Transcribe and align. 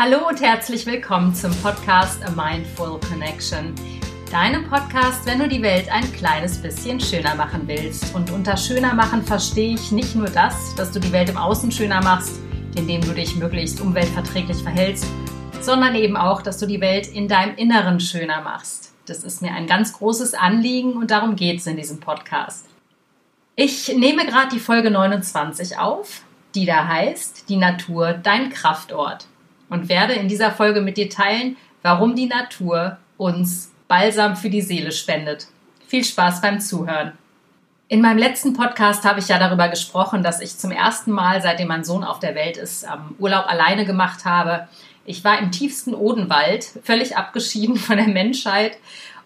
Hallo 0.00 0.28
und 0.28 0.40
herzlich 0.40 0.86
willkommen 0.86 1.34
zum 1.34 1.50
Podcast 1.60 2.22
A 2.24 2.30
Mindful 2.30 3.00
Connection. 3.00 3.74
Deinem 4.30 4.70
Podcast, 4.70 5.26
wenn 5.26 5.40
du 5.40 5.48
die 5.48 5.60
Welt 5.60 5.90
ein 5.90 6.12
kleines 6.12 6.62
bisschen 6.62 7.00
schöner 7.00 7.34
machen 7.34 7.62
willst. 7.66 8.14
Und 8.14 8.30
unter 8.30 8.56
schöner 8.56 8.94
machen 8.94 9.24
verstehe 9.24 9.74
ich 9.74 9.90
nicht 9.90 10.14
nur 10.14 10.28
das, 10.28 10.72
dass 10.76 10.92
du 10.92 11.00
die 11.00 11.10
Welt 11.10 11.30
im 11.30 11.36
Außen 11.36 11.72
schöner 11.72 12.00
machst, 12.00 12.38
indem 12.76 13.00
du 13.00 13.12
dich 13.12 13.34
möglichst 13.34 13.80
umweltverträglich 13.80 14.58
verhältst, 14.62 15.04
sondern 15.60 15.96
eben 15.96 16.16
auch, 16.16 16.42
dass 16.42 16.58
du 16.58 16.66
die 16.66 16.80
Welt 16.80 17.08
in 17.08 17.26
deinem 17.26 17.56
Inneren 17.56 17.98
schöner 17.98 18.40
machst. 18.40 18.94
Das 19.06 19.24
ist 19.24 19.42
mir 19.42 19.50
ein 19.50 19.66
ganz 19.66 19.94
großes 19.94 20.34
Anliegen 20.34 20.92
und 20.92 21.10
darum 21.10 21.34
geht 21.34 21.58
es 21.58 21.66
in 21.66 21.76
diesem 21.76 21.98
Podcast. 21.98 22.66
Ich 23.56 23.92
nehme 23.96 24.26
gerade 24.26 24.50
die 24.54 24.60
Folge 24.60 24.92
29 24.92 25.76
auf, 25.76 26.22
die 26.54 26.66
da 26.66 26.86
heißt 26.86 27.48
Die 27.48 27.56
Natur, 27.56 28.12
dein 28.12 28.50
Kraftort 28.50 29.26
und 29.70 29.88
werde 29.88 30.14
in 30.14 30.28
dieser 30.28 30.50
Folge 30.50 30.80
mit 30.80 30.96
dir 30.96 31.10
teilen, 31.10 31.56
warum 31.82 32.14
die 32.14 32.26
Natur 32.26 32.98
uns 33.16 33.72
Balsam 33.88 34.36
für 34.36 34.50
die 34.50 34.60
Seele 34.60 34.92
spendet. 34.92 35.46
Viel 35.86 36.04
Spaß 36.04 36.40
beim 36.40 36.60
Zuhören. 36.60 37.12
In 37.90 38.02
meinem 38.02 38.18
letzten 38.18 38.52
Podcast 38.52 39.04
habe 39.06 39.20
ich 39.20 39.28
ja 39.28 39.38
darüber 39.38 39.68
gesprochen, 39.68 40.22
dass 40.22 40.42
ich 40.42 40.58
zum 40.58 40.70
ersten 40.70 41.10
Mal, 41.10 41.40
seitdem 41.40 41.68
mein 41.68 41.84
Sohn 41.84 42.04
auf 42.04 42.18
der 42.18 42.34
Welt 42.34 42.58
ist, 42.58 42.86
Urlaub 43.18 43.46
alleine 43.46 43.86
gemacht 43.86 44.26
habe. 44.26 44.68
Ich 45.06 45.24
war 45.24 45.38
im 45.38 45.50
tiefsten 45.50 45.94
Odenwald, 45.94 46.64
völlig 46.84 47.16
abgeschieden 47.16 47.76
von 47.76 47.96
der 47.96 48.08
Menschheit. 48.08 48.76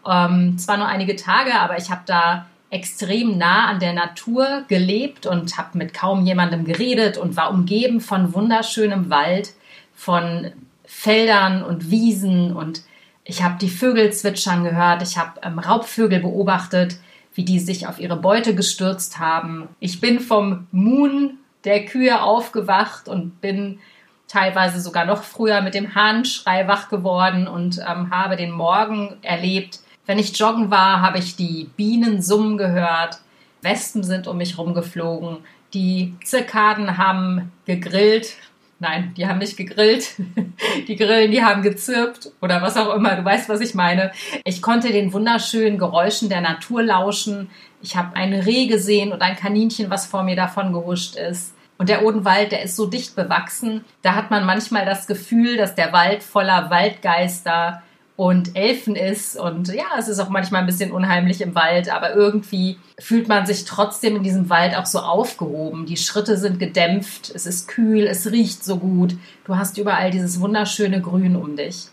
Ähm, 0.08 0.56
zwar 0.58 0.76
nur 0.76 0.86
einige 0.86 1.16
Tage, 1.16 1.54
aber 1.54 1.76
ich 1.76 1.90
habe 1.90 2.02
da 2.06 2.46
extrem 2.70 3.36
nah 3.36 3.66
an 3.66 3.80
der 3.80 3.92
Natur 3.92 4.64
gelebt 4.68 5.26
und 5.26 5.58
habe 5.58 5.76
mit 5.76 5.92
kaum 5.92 6.24
jemandem 6.24 6.64
geredet 6.64 7.18
und 7.18 7.36
war 7.36 7.50
umgeben 7.50 8.00
von 8.00 8.32
wunderschönem 8.32 9.10
Wald 9.10 9.54
von 10.02 10.50
Feldern 10.84 11.62
und 11.62 11.92
Wiesen 11.92 12.56
und 12.56 12.82
ich 13.22 13.44
habe 13.44 13.56
die 13.60 13.68
Vögel 13.68 14.12
zwitschern 14.12 14.64
gehört, 14.64 15.00
ich 15.00 15.16
habe 15.16 15.40
ähm, 15.44 15.60
Raubvögel 15.60 16.18
beobachtet, 16.18 16.96
wie 17.34 17.44
die 17.44 17.60
sich 17.60 17.86
auf 17.86 18.00
ihre 18.00 18.16
Beute 18.16 18.56
gestürzt 18.56 19.20
haben. 19.20 19.68
Ich 19.78 20.00
bin 20.00 20.18
vom 20.18 20.66
Moon 20.72 21.38
der 21.62 21.84
Kühe 21.84 22.20
aufgewacht 22.20 23.06
und 23.06 23.40
bin 23.40 23.78
teilweise 24.26 24.80
sogar 24.80 25.04
noch 25.04 25.22
früher 25.22 25.62
mit 25.62 25.74
dem 25.74 25.94
Hahnschrei 25.94 26.66
wach 26.66 26.88
geworden 26.88 27.46
und 27.46 27.78
ähm, 27.78 28.10
habe 28.10 28.34
den 28.34 28.50
Morgen 28.50 29.18
erlebt. 29.22 29.78
Wenn 30.04 30.18
ich 30.18 30.36
joggen 30.36 30.72
war, 30.72 31.00
habe 31.00 31.18
ich 31.18 31.36
die 31.36 31.70
Bienen 31.76 32.22
summen 32.22 32.58
gehört. 32.58 33.20
Wespen 33.60 34.02
sind 34.02 34.26
um 34.26 34.38
mich 34.38 34.58
rumgeflogen. 34.58 35.36
Die 35.74 36.16
Zirkaden 36.24 36.98
haben 36.98 37.52
gegrillt 37.66 38.34
Nein, 38.82 39.14
die 39.16 39.28
haben 39.28 39.38
nicht 39.38 39.56
gegrillt. 39.56 40.16
Die 40.88 40.96
Grillen, 40.96 41.30
die 41.30 41.44
haben 41.44 41.62
gezirpt 41.62 42.32
oder 42.40 42.62
was 42.62 42.76
auch 42.76 42.92
immer. 42.96 43.14
Du 43.14 43.24
weißt, 43.24 43.48
was 43.48 43.60
ich 43.60 43.74
meine. 43.74 44.10
Ich 44.44 44.60
konnte 44.60 44.90
den 44.90 45.12
wunderschönen 45.12 45.78
Geräuschen 45.78 46.28
der 46.28 46.40
Natur 46.40 46.82
lauschen. 46.82 47.48
Ich 47.80 47.94
habe 47.94 48.16
ein 48.16 48.34
Reh 48.34 48.66
gesehen 48.66 49.12
und 49.12 49.22
ein 49.22 49.36
Kaninchen, 49.36 49.88
was 49.88 50.06
vor 50.06 50.24
mir 50.24 50.34
davon 50.34 50.72
gehuscht 50.72 51.14
ist. 51.14 51.54
Und 51.78 51.90
der 51.90 52.04
Odenwald, 52.04 52.50
der 52.50 52.62
ist 52.62 52.74
so 52.74 52.86
dicht 52.86 53.14
bewachsen. 53.14 53.84
Da 54.02 54.16
hat 54.16 54.32
man 54.32 54.44
manchmal 54.44 54.84
das 54.84 55.06
Gefühl, 55.06 55.56
dass 55.56 55.76
der 55.76 55.92
Wald 55.92 56.24
voller 56.24 56.68
Waldgeister 56.68 57.84
und 58.16 58.56
Elfen 58.56 58.94
ist. 58.94 59.38
Und 59.38 59.68
ja, 59.68 59.84
es 59.98 60.08
ist 60.08 60.18
auch 60.18 60.28
manchmal 60.28 60.60
ein 60.60 60.66
bisschen 60.66 60.92
unheimlich 60.92 61.40
im 61.40 61.54
Wald, 61.54 61.92
aber 61.92 62.14
irgendwie 62.14 62.78
fühlt 62.98 63.28
man 63.28 63.46
sich 63.46 63.64
trotzdem 63.64 64.16
in 64.16 64.22
diesem 64.22 64.50
Wald 64.50 64.76
auch 64.76 64.86
so 64.86 65.00
aufgehoben. 65.00 65.86
Die 65.86 65.96
Schritte 65.96 66.36
sind 66.36 66.58
gedämpft, 66.58 67.32
es 67.34 67.46
ist 67.46 67.68
kühl, 67.68 68.06
es 68.06 68.30
riecht 68.30 68.64
so 68.64 68.76
gut. 68.76 69.16
Du 69.44 69.56
hast 69.56 69.78
überall 69.78 70.10
dieses 70.10 70.40
wunderschöne 70.40 71.00
Grün 71.00 71.36
um 71.36 71.56
dich. 71.56 71.88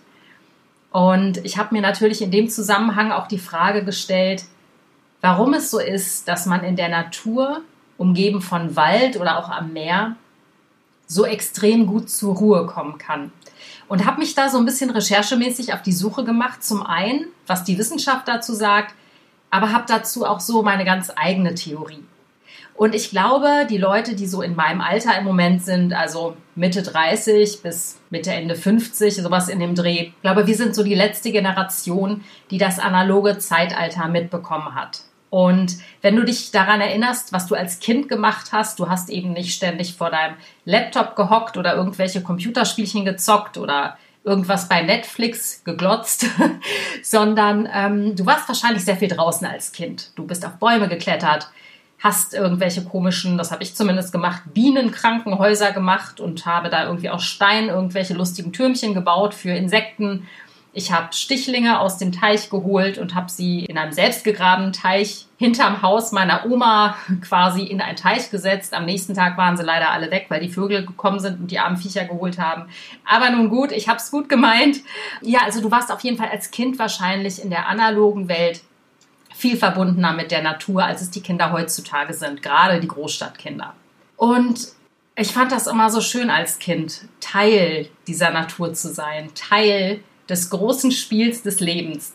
Und 0.92 1.44
ich 1.46 1.58
habe 1.58 1.76
mir 1.76 1.82
natürlich 1.82 2.22
in 2.22 2.32
dem 2.32 2.50
Zusammenhang 2.50 3.12
auch 3.12 3.28
die 3.28 3.38
Frage 3.38 3.84
gestellt, 3.86 4.46
warum 5.22 5.54
es 5.54 5.70
so 5.72 5.80
ist, 5.80 6.28
dass 6.28 6.46
man 6.46 6.64
in 6.64 6.76
der 6.76 6.90
Natur, 6.90 7.62
umgeben 7.98 8.42
von 8.42 8.76
Wald 8.76 9.20
oder 9.20 9.38
auch 9.38 9.50
am 9.50 9.74
Meer, 9.74 10.16
so 11.06 11.26
extrem 11.26 11.86
gut 11.86 12.10
zur 12.10 12.36
Ruhe 12.36 12.66
kommen 12.66 12.98
kann. 12.98 13.32
Und 13.90 14.06
habe 14.06 14.20
mich 14.20 14.36
da 14.36 14.50
so 14.50 14.60
ein 14.60 14.66
bisschen 14.66 14.92
recherchemäßig 14.92 15.74
auf 15.74 15.82
die 15.82 15.92
Suche 15.92 16.24
gemacht. 16.24 16.64
Zum 16.64 16.86
einen, 16.86 17.26
was 17.48 17.66
die 17.66 17.78
Wissenschaft 17.78 18.28
dazu 18.28 18.54
sagt, 18.54 18.96
aber 19.50 19.74
habe 19.74 19.86
dazu 19.88 20.26
auch 20.26 20.40
so 20.40 20.62
meine 20.62 20.86
ganz 20.86 21.12
eigene 21.16 21.56
Theorie. 21.56 22.04
Und 22.76 22.96
ich 22.96 23.10
glaube, 23.10 23.68
die 23.70 23.78
Leute, 23.78 24.16
die 24.16 24.28
so 24.28 24.42
in 24.42 24.56
meinem 24.56 24.80
Alter 24.80 25.18
im 25.18 25.26
Moment 25.26 25.64
sind, 25.66 25.92
also 25.92 26.38
Mitte 26.56 26.82
30 26.82 27.62
bis 27.62 28.00
Mitte, 28.10 28.32
Ende 28.32 28.56
50, 28.56 29.16
sowas 29.16 29.50
in 29.50 29.60
dem 29.60 29.76
Dreh, 29.76 30.12
glaube, 30.22 30.48
wir 30.48 30.56
sind 30.56 30.74
so 30.74 30.84
die 30.84 30.96
letzte 30.96 31.32
Generation, 31.32 32.24
die 32.52 32.58
das 32.58 32.80
analoge 32.80 33.38
Zeitalter 33.38 34.08
mitbekommen 34.08 34.76
hat. 34.76 35.02
Und 35.30 35.78
wenn 36.02 36.16
du 36.16 36.24
dich 36.24 36.52
daran 36.52 36.82
erinnerst, 36.82 37.34
was 37.34 37.48
du 37.48 37.56
als 37.56 37.80
Kind 37.80 38.10
gemacht 38.10 38.52
hast, 38.52 38.80
du 38.80 38.90
hast 38.90 39.10
eben 39.10 39.34
nicht 39.34 39.54
ständig 39.54 39.94
vor 39.94 40.10
deinem 40.10 40.36
Laptop 40.66 41.16
gehockt 41.16 41.58
oder 41.58 41.76
irgendwelche 41.76 42.22
Computerspielchen 42.24 43.06
gezockt 43.06 43.58
oder 43.58 43.98
irgendwas 44.24 44.68
bei 44.68 44.82
Netflix 44.82 45.64
geglotzt, 45.64 46.26
sondern 47.04 47.70
ähm, 47.74 48.16
du 48.16 48.26
warst 48.26 48.48
wahrscheinlich 48.48 48.84
sehr 48.84 48.98
viel 48.98 49.08
draußen 49.08 49.46
als 49.48 49.72
Kind. 49.72 50.12
Du 50.16 50.26
bist 50.26 50.46
auf 50.46 50.58
Bäume 50.58 50.88
geklettert, 50.88 51.50
hast 52.00 52.34
irgendwelche 52.34 52.84
komischen, 52.84 53.38
das 53.38 53.52
habe 53.52 53.64
ich 53.64 53.76
zumindest 53.76 54.12
gemacht, 54.12 54.42
Bienenkrankenhäuser 54.54 55.72
gemacht 55.72 56.20
und 56.20 56.46
habe 56.46 56.70
da 56.70 56.86
irgendwie 56.86 57.10
aus 57.10 57.24
Stein 57.24 57.70
irgendwelche 57.70 58.14
lustigen 58.14 58.52
Türmchen 58.54 58.94
gebaut 58.94 59.34
für 59.34 59.52
Insekten 59.52 60.28
ich 60.72 60.92
habe 60.92 61.14
Stichlinge 61.14 61.80
aus 61.80 61.98
dem 61.98 62.12
Teich 62.12 62.50
geholt 62.50 63.00
und 63.00 63.16
habe 63.16 63.30
sie 63.30 63.66
in 63.66 63.78
einem 63.78 63.92
selbstgegrabenen 63.92 64.72
Teich 64.72 65.26
hinterm 65.38 65.82
Haus 65.82 66.12
meiner 66.12 66.46
Oma 66.46 66.96
quasi 67.22 67.64
in 67.64 67.82
einen 67.82 67.96
Teich 67.96 68.30
gesetzt. 68.30 68.74
Am 68.74 68.86
nächsten 68.86 69.16
Tag 69.16 69.38
waren 69.38 69.58
sie 69.58 69.64
leider 69.64 69.90
alle 69.90 70.12
weg, 70.12 70.28
weil 70.30 70.42
die 70.42 70.50
Vögel 70.50 70.86
gekommen 70.86 71.20
sind 71.20 71.40
und 71.40 71.52
die 71.52 71.60
armen 71.60 71.78
Viecher 71.78 72.06
geholt 72.06 72.38
haben. 72.38 72.70
Aber 73.06 73.32
nun 73.32 73.50
gut, 73.50 73.72
ich 73.72 73.88
habe 73.88 73.98
es 73.98 74.12
gut 74.12 74.30
gemeint. 74.30 74.82
Ja, 75.22 75.40
also 75.44 75.60
du 75.62 75.72
warst 75.72 75.92
auf 75.92 76.02
jeden 76.02 76.18
Fall 76.18 76.30
als 76.30 76.52
Kind 76.52 76.78
wahrscheinlich 76.78 77.42
in 77.42 77.50
der 77.50 77.68
analogen 77.68 78.30
Welt 78.30 78.62
viel 79.34 79.58
verbundener 79.58 80.14
mit 80.14 80.32
der 80.32 80.44
Natur, 80.44 80.84
als 80.84 81.02
es 81.02 81.10
die 81.10 81.22
Kinder 81.22 81.52
heutzutage 81.52 82.14
sind, 82.14 82.44
gerade 82.44 82.80
die 82.80 82.88
Großstadtkinder. 82.88 83.74
Und 84.18 84.68
ich 85.16 85.32
fand 85.32 85.52
das 85.52 85.68
immer 85.68 85.90
so 85.90 86.02
schön 86.02 86.30
als 86.30 86.60
Kind, 86.60 87.06
Teil 87.22 87.90
dieser 88.08 88.32
Natur 88.32 88.74
zu 88.74 88.94
sein, 88.94 89.30
Teil 89.36 90.02
des 90.30 90.50
großen 90.50 90.92
Spiels 90.92 91.42
des 91.42 91.60
Lebens. 91.60 92.14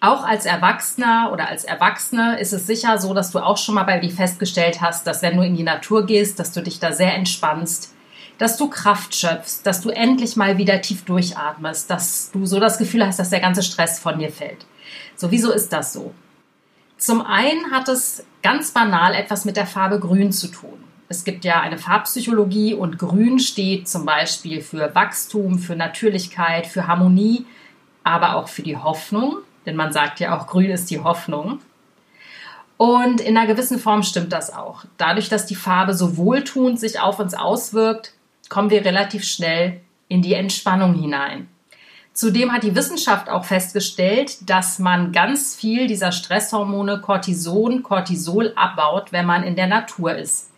Auch 0.00 0.24
als 0.24 0.44
Erwachsener 0.44 1.30
oder 1.32 1.48
als 1.48 1.64
Erwachsene 1.64 2.38
ist 2.38 2.52
es 2.52 2.66
sicher 2.66 2.98
so, 2.98 3.14
dass 3.14 3.30
du 3.30 3.38
auch 3.38 3.56
schon 3.56 3.74
mal 3.74 3.84
bei 3.84 3.98
dir 3.98 4.10
festgestellt 4.10 4.80
hast, 4.82 5.06
dass 5.06 5.22
wenn 5.22 5.36
du 5.36 5.42
in 5.42 5.56
die 5.56 5.62
Natur 5.62 6.04
gehst, 6.04 6.38
dass 6.38 6.52
du 6.52 6.62
dich 6.62 6.78
da 6.78 6.92
sehr 6.92 7.14
entspannst, 7.14 7.94
dass 8.38 8.58
du 8.58 8.68
Kraft 8.68 9.14
schöpfst, 9.14 9.62
dass 9.64 9.80
du 9.80 9.88
endlich 9.88 10.36
mal 10.36 10.58
wieder 10.58 10.82
tief 10.82 11.04
durchatmest, 11.04 11.90
dass 11.90 12.30
du 12.32 12.44
so 12.44 12.60
das 12.60 12.76
Gefühl 12.76 13.06
hast, 13.06 13.18
dass 13.18 13.30
der 13.30 13.40
ganze 13.40 13.62
Stress 13.62 13.98
von 13.98 14.18
dir 14.18 14.30
fällt. 14.30 14.66
So, 15.16 15.30
wieso 15.30 15.50
ist 15.50 15.72
das 15.72 15.94
so? 15.94 16.12
Zum 16.98 17.22
einen 17.22 17.70
hat 17.70 17.88
es 17.88 18.24
ganz 18.42 18.72
banal 18.72 19.14
etwas 19.14 19.46
mit 19.46 19.56
der 19.56 19.66
Farbe 19.66 19.98
Grün 19.98 20.32
zu 20.32 20.48
tun. 20.48 20.85
Es 21.08 21.22
gibt 21.22 21.44
ja 21.44 21.60
eine 21.60 21.78
Farbpsychologie 21.78 22.74
und 22.74 22.98
Grün 22.98 23.38
steht 23.38 23.88
zum 23.88 24.04
Beispiel 24.04 24.60
für 24.60 24.94
Wachstum, 24.94 25.58
für 25.58 25.76
Natürlichkeit, 25.76 26.66
für 26.66 26.88
Harmonie, 26.88 27.46
aber 28.02 28.36
auch 28.36 28.48
für 28.48 28.62
die 28.62 28.76
Hoffnung, 28.76 29.38
denn 29.66 29.76
man 29.76 29.92
sagt 29.92 30.18
ja 30.18 30.36
auch, 30.36 30.48
Grün 30.48 30.70
ist 30.70 30.90
die 30.90 31.00
Hoffnung. 31.00 31.60
Und 32.76 33.20
in 33.20 33.36
einer 33.36 33.46
gewissen 33.46 33.78
Form 33.78 34.02
stimmt 34.02 34.32
das 34.32 34.52
auch. 34.52 34.84
Dadurch, 34.98 35.28
dass 35.28 35.46
die 35.46 35.54
Farbe 35.54 35.94
so 35.94 36.16
wohltuend 36.16 36.78
sich 36.78 37.00
auf 37.00 37.18
uns 37.20 37.34
auswirkt, 37.34 38.12
kommen 38.48 38.70
wir 38.70 38.84
relativ 38.84 39.24
schnell 39.24 39.80
in 40.08 40.22
die 40.22 40.34
Entspannung 40.34 40.94
hinein. 40.94 41.48
Zudem 42.12 42.52
hat 42.52 42.62
die 42.62 42.74
Wissenschaft 42.74 43.28
auch 43.28 43.44
festgestellt, 43.44 44.48
dass 44.48 44.78
man 44.78 45.12
ganz 45.12 45.54
viel 45.54 45.86
dieser 45.86 46.12
Stresshormone 46.12 47.00
Cortison, 47.00 47.82
Cortisol 47.82 48.52
abbaut, 48.56 49.12
wenn 49.12 49.26
man 49.26 49.42
in 49.42 49.54
der 49.54 49.66
Natur 49.66 50.16
ist. 50.16 50.50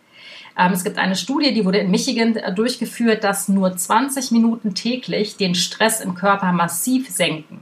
Ähm, 0.59 0.73
es 0.73 0.83
gibt 0.83 0.97
eine 0.97 1.15
Studie, 1.15 1.53
die 1.53 1.63
wurde 1.63 1.77
in 1.77 1.89
Michigan 1.89 2.35
äh, 2.35 2.53
durchgeführt, 2.53 3.23
dass 3.23 3.47
nur 3.47 3.75
20 3.75 4.31
Minuten 4.31 4.75
täglich 4.75 5.37
den 5.37 5.55
Stress 5.55 6.01
im 6.01 6.15
Körper 6.15 6.51
massiv 6.51 7.09
senken. 7.09 7.61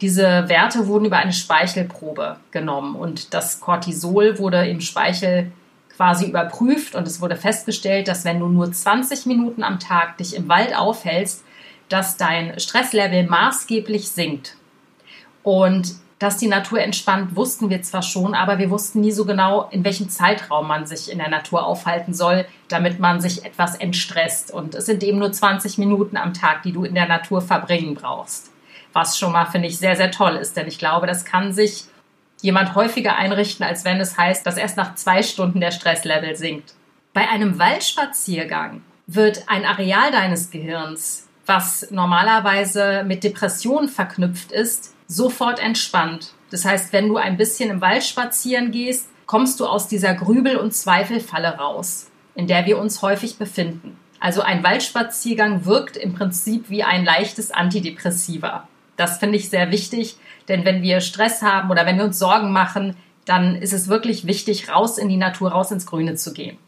Diese 0.00 0.48
Werte 0.48 0.88
wurden 0.88 1.04
über 1.04 1.18
eine 1.18 1.32
Speichelprobe 1.32 2.36
genommen 2.50 2.96
und 2.96 3.32
das 3.32 3.60
Cortisol 3.60 4.38
wurde 4.40 4.66
im 4.66 4.80
Speichel 4.80 5.52
quasi 5.96 6.26
überprüft 6.26 6.96
und 6.96 7.06
es 7.06 7.20
wurde 7.20 7.36
festgestellt, 7.36 8.08
dass 8.08 8.24
wenn 8.24 8.40
du 8.40 8.48
nur 8.48 8.70
20 8.72 9.26
Minuten 9.26 9.62
am 9.62 9.78
Tag 9.78 10.18
dich 10.18 10.34
im 10.34 10.48
Wald 10.48 10.76
aufhältst, 10.76 11.44
dass 11.88 12.16
dein 12.16 12.58
Stresslevel 12.58 13.28
maßgeblich 13.28 14.08
sinkt. 14.08 14.56
Und 15.44 15.94
dass 16.18 16.36
die 16.36 16.46
Natur 16.46 16.80
entspannt, 16.80 17.36
wussten 17.36 17.70
wir 17.70 17.82
zwar 17.82 18.02
schon, 18.02 18.34
aber 18.34 18.58
wir 18.58 18.70
wussten 18.70 19.00
nie 19.00 19.10
so 19.10 19.24
genau, 19.24 19.68
in 19.70 19.84
welchem 19.84 20.08
Zeitraum 20.08 20.68
man 20.68 20.86
sich 20.86 21.10
in 21.10 21.18
der 21.18 21.28
Natur 21.28 21.66
aufhalten 21.66 22.14
soll, 22.14 22.46
damit 22.68 23.00
man 23.00 23.20
sich 23.20 23.44
etwas 23.44 23.74
entstresst. 23.74 24.52
Und 24.52 24.74
es 24.74 24.86
sind 24.86 25.02
eben 25.02 25.18
nur 25.18 25.32
20 25.32 25.78
Minuten 25.78 26.16
am 26.16 26.32
Tag, 26.32 26.62
die 26.62 26.72
du 26.72 26.84
in 26.84 26.94
der 26.94 27.08
Natur 27.08 27.40
verbringen 27.40 27.94
brauchst. 27.94 28.52
Was 28.92 29.18
schon 29.18 29.32
mal, 29.32 29.46
finde 29.46 29.68
ich, 29.68 29.78
sehr, 29.78 29.96
sehr 29.96 30.12
toll 30.12 30.36
ist, 30.36 30.56
denn 30.56 30.68
ich 30.68 30.78
glaube, 30.78 31.06
das 31.06 31.24
kann 31.24 31.52
sich 31.52 31.84
jemand 32.42 32.74
häufiger 32.74 33.16
einrichten, 33.16 33.64
als 33.66 33.84
wenn 33.84 34.00
es 34.00 34.16
heißt, 34.16 34.46
dass 34.46 34.56
erst 34.56 34.76
nach 34.76 34.94
zwei 34.94 35.22
Stunden 35.22 35.60
der 35.60 35.72
Stresslevel 35.72 36.36
sinkt. 36.36 36.74
Bei 37.12 37.28
einem 37.28 37.58
Waldspaziergang 37.58 38.82
wird 39.06 39.48
ein 39.48 39.64
Areal 39.64 40.12
deines 40.12 40.50
Gehirns, 40.50 41.28
was 41.46 41.90
normalerweise 41.90 43.04
mit 43.04 43.24
Depressionen 43.24 43.88
verknüpft 43.88 44.52
ist, 44.52 44.93
sofort 45.06 45.58
entspannt. 45.58 46.32
Das 46.50 46.64
heißt, 46.64 46.92
wenn 46.92 47.08
du 47.08 47.16
ein 47.16 47.36
bisschen 47.36 47.70
im 47.70 47.80
Wald 47.80 48.04
spazieren 48.04 48.70
gehst, 48.70 49.08
kommst 49.26 49.60
du 49.60 49.66
aus 49.66 49.88
dieser 49.88 50.14
Grübel- 50.14 50.56
und 50.56 50.74
Zweifelfalle 50.74 51.56
raus, 51.56 52.10
in 52.34 52.46
der 52.46 52.66
wir 52.66 52.78
uns 52.78 53.02
häufig 53.02 53.38
befinden. 53.38 53.96
Also 54.20 54.42
ein 54.42 54.62
Waldspaziergang 54.62 55.64
wirkt 55.64 55.96
im 55.96 56.14
Prinzip 56.14 56.70
wie 56.70 56.82
ein 56.82 57.04
leichtes 57.04 57.50
Antidepressiva. 57.50 58.68
Das 58.96 59.18
finde 59.18 59.36
ich 59.36 59.50
sehr 59.50 59.70
wichtig, 59.70 60.16
denn 60.48 60.64
wenn 60.64 60.82
wir 60.82 61.00
Stress 61.00 61.42
haben 61.42 61.70
oder 61.70 61.84
wenn 61.86 61.96
wir 61.96 62.04
uns 62.04 62.18
Sorgen 62.18 62.52
machen, 62.52 62.96
dann 63.24 63.56
ist 63.56 63.72
es 63.72 63.88
wirklich 63.88 64.26
wichtig, 64.26 64.70
raus 64.70 64.98
in 64.98 65.08
die 65.08 65.16
Natur, 65.16 65.50
raus 65.50 65.70
ins 65.70 65.86
Grüne 65.86 66.14
zu 66.14 66.32
gehen. 66.32 66.58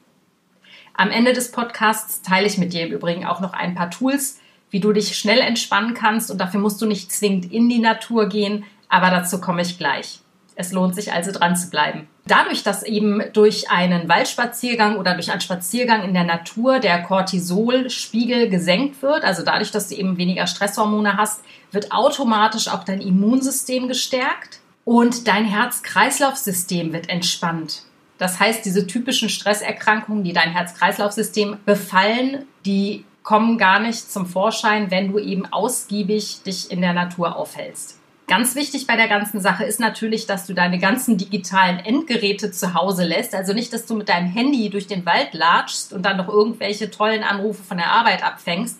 Am 0.94 1.10
Ende 1.10 1.34
des 1.34 1.52
Podcasts 1.52 2.22
teile 2.22 2.46
ich 2.46 2.56
mit 2.56 2.72
dir 2.72 2.86
im 2.86 2.92
Übrigen 2.92 3.26
auch 3.26 3.40
noch 3.40 3.52
ein 3.52 3.74
paar 3.74 3.90
Tools, 3.90 4.40
wie 4.70 4.80
du 4.80 4.92
dich 4.92 5.16
schnell 5.16 5.40
entspannen 5.40 5.94
kannst 5.94 6.30
und 6.30 6.38
dafür 6.38 6.60
musst 6.60 6.80
du 6.82 6.86
nicht 6.86 7.12
zwingend 7.12 7.52
in 7.52 7.68
die 7.68 7.78
Natur 7.78 8.28
gehen, 8.28 8.64
aber 8.88 9.10
dazu 9.10 9.40
komme 9.40 9.62
ich 9.62 9.78
gleich. 9.78 10.20
Es 10.54 10.72
lohnt 10.72 10.94
sich 10.94 11.12
also 11.12 11.32
dran 11.32 11.54
zu 11.54 11.68
bleiben. 11.68 12.08
Dadurch, 12.26 12.62
dass 12.62 12.82
eben 12.82 13.22
durch 13.34 13.70
einen 13.70 14.08
Waldspaziergang 14.08 14.96
oder 14.96 15.14
durch 15.14 15.30
einen 15.30 15.42
Spaziergang 15.42 16.02
in 16.02 16.14
der 16.14 16.24
Natur 16.24 16.80
der 16.80 17.02
Cortisolspiegel 17.02 18.48
gesenkt 18.48 19.02
wird, 19.02 19.22
also 19.22 19.42
dadurch, 19.44 19.70
dass 19.70 19.88
du 19.88 19.94
eben 19.94 20.16
weniger 20.16 20.46
Stresshormone 20.46 21.16
hast, 21.16 21.42
wird 21.70 21.92
automatisch 21.92 22.68
auch 22.68 22.84
dein 22.84 23.00
Immunsystem 23.00 23.86
gestärkt 23.86 24.60
und 24.84 25.28
dein 25.28 25.44
Herz-Kreislauf-System 25.44 26.92
wird 26.92 27.10
entspannt. 27.10 27.82
Das 28.18 28.40
heißt, 28.40 28.64
diese 28.64 28.86
typischen 28.86 29.28
Stresserkrankungen, 29.28 30.24
die 30.24 30.32
dein 30.32 30.52
Herz-Kreislauf-System 30.52 31.58
befallen, 31.66 32.46
die 32.64 33.04
kommen 33.26 33.58
gar 33.58 33.80
nicht 33.80 34.10
zum 34.10 34.24
Vorschein, 34.24 34.92
wenn 34.92 35.10
du 35.10 35.18
eben 35.18 35.46
ausgiebig 35.52 36.44
dich 36.44 36.70
in 36.70 36.80
der 36.80 36.92
Natur 36.92 37.34
aufhältst. 37.34 37.98
Ganz 38.28 38.54
wichtig 38.54 38.86
bei 38.86 38.94
der 38.94 39.08
ganzen 39.08 39.40
Sache 39.40 39.64
ist 39.64 39.80
natürlich, 39.80 40.26
dass 40.26 40.46
du 40.46 40.54
deine 40.54 40.78
ganzen 40.78 41.18
digitalen 41.18 41.80
Endgeräte 41.80 42.52
zu 42.52 42.74
Hause 42.74 43.02
lässt. 43.02 43.34
Also 43.34 43.52
nicht, 43.52 43.72
dass 43.72 43.84
du 43.84 43.96
mit 43.96 44.08
deinem 44.08 44.28
Handy 44.28 44.70
durch 44.70 44.86
den 44.86 45.04
Wald 45.06 45.34
latschst 45.34 45.92
und 45.92 46.04
dann 46.04 46.18
noch 46.18 46.28
irgendwelche 46.28 46.88
tollen 46.88 47.24
Anrufe 47.24 47.64
von 47.64 47.78
der 47.78 47.90
Arbeit 47.90 48.24
abfängst. 48.24 48.78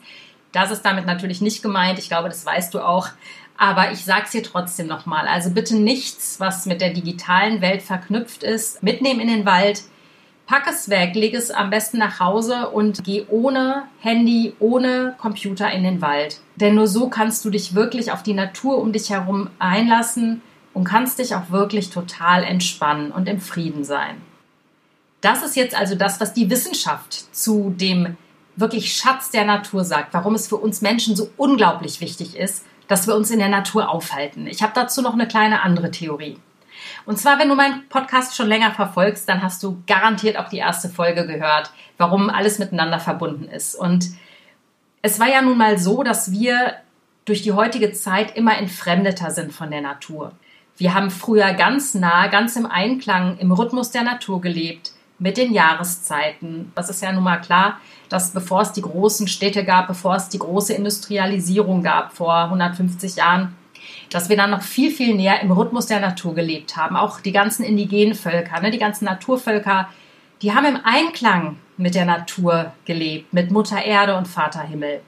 Das 0.52 0.70
ist 0.70 0.82
damit 0.82 1.06
natürlich 1.06 1.40
nicht 1.40 1.60
gemeint. 1.60 1.98
Ich 1.98 2.08
glaube, 2.08 2.28
das 2.28 2.46
weißt 2.46 2.72
du 2.72 2.80
auch. 2.80 3.08
Aber 3.56 3.90
ich 3.90 4.04
sage 4.04 4.26
es 4.26 4.30
dir 4.30 4.44
trotzdem 4.44 4.86
nochmal. 4.86 5.26
Also 5.26 5.50
bitte 5.50 5.74
nichts, 5.74 6.38
was 6.38 6.66
mit 6.66 6.80
der 6.80 6.90
digitalen 6.90 7.62
Welt 7.62 7.82
verknüpft 7.82 8.44
ist, 8.44 8.80
mitnehmen 8.80 9.20
in 9.20 9.28
den 9.28 9.44
Wald. 9.44 9.82
Pack 10.46 10.68
es 10.68 10.88
weg, 10.88 11.16
leg 11.16 11.34
es 11.34 11.50
am 11.50 11.70
besten 11.70 11.98
nach 11.98 12.20
Hause 12.20 12.68
und 12.68 13.02
geh 13.02 13.26
ohne 13.28 13.82
Handy, 14.00 14.54
ohne 14.60 15.16
Computer 15.18 15.70
in 15.72 15.82
den 15.82 16.00
Wald. 16.00 16.40
Denn 16.54 16.76
nur 16.76 16.86
so 16.86 17.08
kannst 17.08 17.44
du 17.44 17.50
dich 17.50 17.74
wirklich 17.74 18.12
auf 18.12 18.22
die 18.22 18.32
Natur 18.32 18.78
um 18.78 18.92
dich 18.92 19.10
herum 19.10 19.50
einlassen 19.58 20.42
und 20.72 20.84
kannst 20.84 21.18
dich 21.18 21.34
auch 21.34 21.50
wirklich 21.50 21.90
total 21.90 22.44
entspannen 22.44 23.10
und 23.10 23.28
im 23.28 23.40
Frieden 23.40 23.82
sein. 23.82 24.20
Das 25.20 25.42
ist 25.42 25.56
jetzt 25.56 25.74
also 25.74 25.96
das, 25.96 26.20
was 26.20 26.32
die 26.32 26.48
Wissenschaft 26.48 27.34
zu 27.34 27.74
dem 27.76 28.16
wirklich 28.54 28.94
Schatz 28.94 29.32
der 29.32 29.44
Natur 29.44 29.84
sagt, 29.84 30.14
warum 30.14 30.36
es 30.36 30.46
für 30.46 30.56
uns 30.56 30.80
Menschen 30.80 31.16
so 31.16 31.28
unglaublich 31.36 32.00
wichtig 32.00 32.36
ist, 32.36 32.64
dass 32.86 33.08
wir 33.08 33.16
uns 33.16 33.32
in 33.32 33.40
der 33.40 33.48
Natur 33.48 33.88
aufhalten. 33.88 34.46
Ich 34.46 34.62
habe 34.62 34.72
dazu 34.76 35.02
noch 35.02 35.14
eine 35.14 35.26
kleine 35.26 35.62
andere 35.62 35.90
Theorie. 35.90 36.38
Und 37.06 37.18
zwar, 37.18 37.38
wenn 37.38 37.48
du 37.48 37.54
meinen 37.54 37.88
Podcast 37.88 38.36
schon 38.36 38.48
länger 38.48 38.72
verfolgst, 38.72 39.28
dann 39.28 39.42
hast 39.42 39.62
du 39.62 39.82
garantiert 39.86 40.36
auch 40.36 40.48
die 40.48 40.58
erste 40.58 40.88
Folge 40.88 41.26
gehört, 41.26 41.70
warum 41.98 42.28
alles 42.28 42.58
miteinander 42.58 42.98
verbunden 42.98 43.48
ist. 43.48 43.76
Und 43.76 44.10
es 45.02 45.20
war 45.20 45.28
ja 45.28 45.40
nun 45.40 45.56
mal 45.56 45.78
so, 45.78 46.02
dass 46.02 46.32
wir 46.32 46.74
durch 47.24 47.42
die 47.42 47.52
heutige 47.52 47.92
Zeit 47.92 48.36
immer 48.36 48.58
entfremdeter 48.58 49.30
sind 49.30 49.52
von 49.52 49.70
der 49.70 49.80
Natur. 49.80 50.32
Wir 50.76 50.94
haben 50.94 51.10
früher 51.10 51.54
ganz 51.54 51.94
nah, 51.94 52.26
ganz 52.26 52.56
im 52.56 52.66
Einklang, 52.66 53.38
im 53.38 53.52
Rhythmus 53.52 53.92
der 53.92 54.02
Natur 54.02 54.40
gelebt, 54.40 54.92
mit 55.18 55.36
den 55.36 55.52
Jahreszeiten. 55.52 56.72
Das 56.74 56.90
ist 56.90 57.02
ja 57.02 57.12
nun 57.12 57.24
mal 57.24 57.38
klar, 57.38 57.80
dass 58.08 58.32
bevor 58.32 58.62
es 58.62 58.72
die 58.72 58.82
großen 58.82 59.28
Städte 59.28 59.64
gab, 59.64 59.86
bevor 59.88 60.16
es 60.16 60.28
die 60.28 60.38
große 60.38 60.74
Industrialisierung 60.74 61.82
gab 61.82 62.14
vor 62.14 62.44
150 62.44 63.16
Jahren, 63.16 63.54
dass 64.10 64.28
wir 64.28 64.36
dann 64.36 64.50
noch 64.50 64.62
viel, 64.62 64.90
viel 64.90 65.14
näher 65.14 65.40
im 65.40 65.50
Rhythmus 65.50 65.86
der 65.86 66.00
Natur 66.00 66.34
gelebt 66.34 66.76
haben. 66.76 66.96
Auch 66.96 67.20
die 67.20 67.32
ganzen 67.32 67.64
indigenen 67.64 68.14
Völker, 68.14 68.60
ne, 68.60 68.70
die 68.70 68.78
ganzen 68.78 69.04
Naturvölker, 69.04 69.88
die 70.42 70.54
haben 70.54 70.66
im 70.66 70.78
Einklang 70.84 71.56
mit 71.76 71.94
der 71.94 72.04
Natur 72.04 72.72
gelebt, 72.84 73.32
mit 73.32 73.50
Mutter 73.50 73.84
Erde 73.84 74.16
und 74.16 74.28
Vater 74.28 74.62
Himmel. 74.62 75.00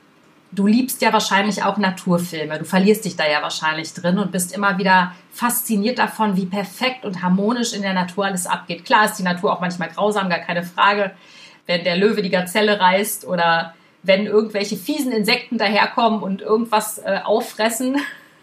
Du 0.51 0.67
liebst 0.67 1.03
ja 1.03 1.13
wahrscheinlich 1.13 1.63
auch 1.63 1.77
Naturfilme. 1.77 2.59
Du 2.59 2.65
verlierst 2.65 3.05
dich 3.05 3.17
da 3.17 3.29
ja 3.29 3.43
wahrscheinlich 3.43 3.93
drin 3.93 4.19
und 4.19 4.33
bist 4.33 4.57
immer 4.57 4.79
wieder 4.79 5.13
fasziniert 5.31 5.99
davon, 5.99 6.37
wie 6.37 6.47
perfekt 6.47 7.05
und 7.05 7.23
harmonisch 7.23 7.75
in 7.75 7.83
der 7.83 7.93
Natur 7.93 8.25
alles 8.25 8.47
abgeht. 8.47 8.87
Klar 8.87 9.05
ist 9.05 9.17
die 9.17 9.23
Natur 9.23 9.53
auch 9.53 9.61
manchmal 9.61 9.91
grausam, 9.91 10.31
gar 10.31 10.39
keine 10.39 10.63
Frage. 10.63 11.11
Wenn 11.67 11.85
der 11.85 11.99
Löwe 11.99 12.23
die 12.23 12.31
Gazelle 12.31 12.81
reißt 12.81 13.27
oder 13.27 13.75
wenn 14.03 14.25
irgendwelche 14.25 14.77
fiesen 14.77 15.13
Insekten 15.13 15.59
daherkommen 15.59 16.23
und 16.23 16.41
irgendwas 16.41 16.99
äh, 16.99 17.21
auffressen, 17.23 17.97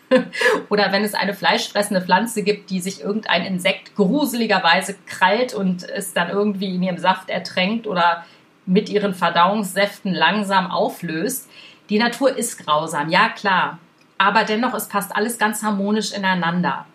Oder 0.70 0.92
wenn 0.92 1.04
es 1.04 1.14
eine 1.14 1.34
fleischfressende 1.34 2.02
Pflanze 2.02 2.44
gibt, 2.44 2.70
die 2.70 2.80
sich 2.80 3.02
irgendein 3.02 3.46
Insekt 3.46 3.96
gruseligerweise 3.96 4.96
krallt 5.06 5.54
und 5.54 5.88
es 5.90 6.14
dann 6.14 6.30
irgendwie 6.30 6.76
in 6.76 6.84
ihrem 6.84 6.98
Saft 6.98 7.30
ertränkt 7.30 7.88
oder 7.88 8.26
mit 8.66 8.90
ihren 8.90 9.14
Verdauungssäften 9.14 10.14
langsam 10.14 10.72
auflöst. 10.72 11.50
Die 11.90 12.00
Natur 12.00 12.36
ist 12.36 12.64
grausam, 12.64 13.10
ja 13.10 13.30
klar. 13.30 13.80
Aber 14.18 14.44
dennoch, 14.44 14.74
es 14.74 14.88
passt 14.88 15.16
alles 15.16 15.38
ganz 15.38 15.62
harmonisch 15.62 16.14
ineinander. 16.14 16.86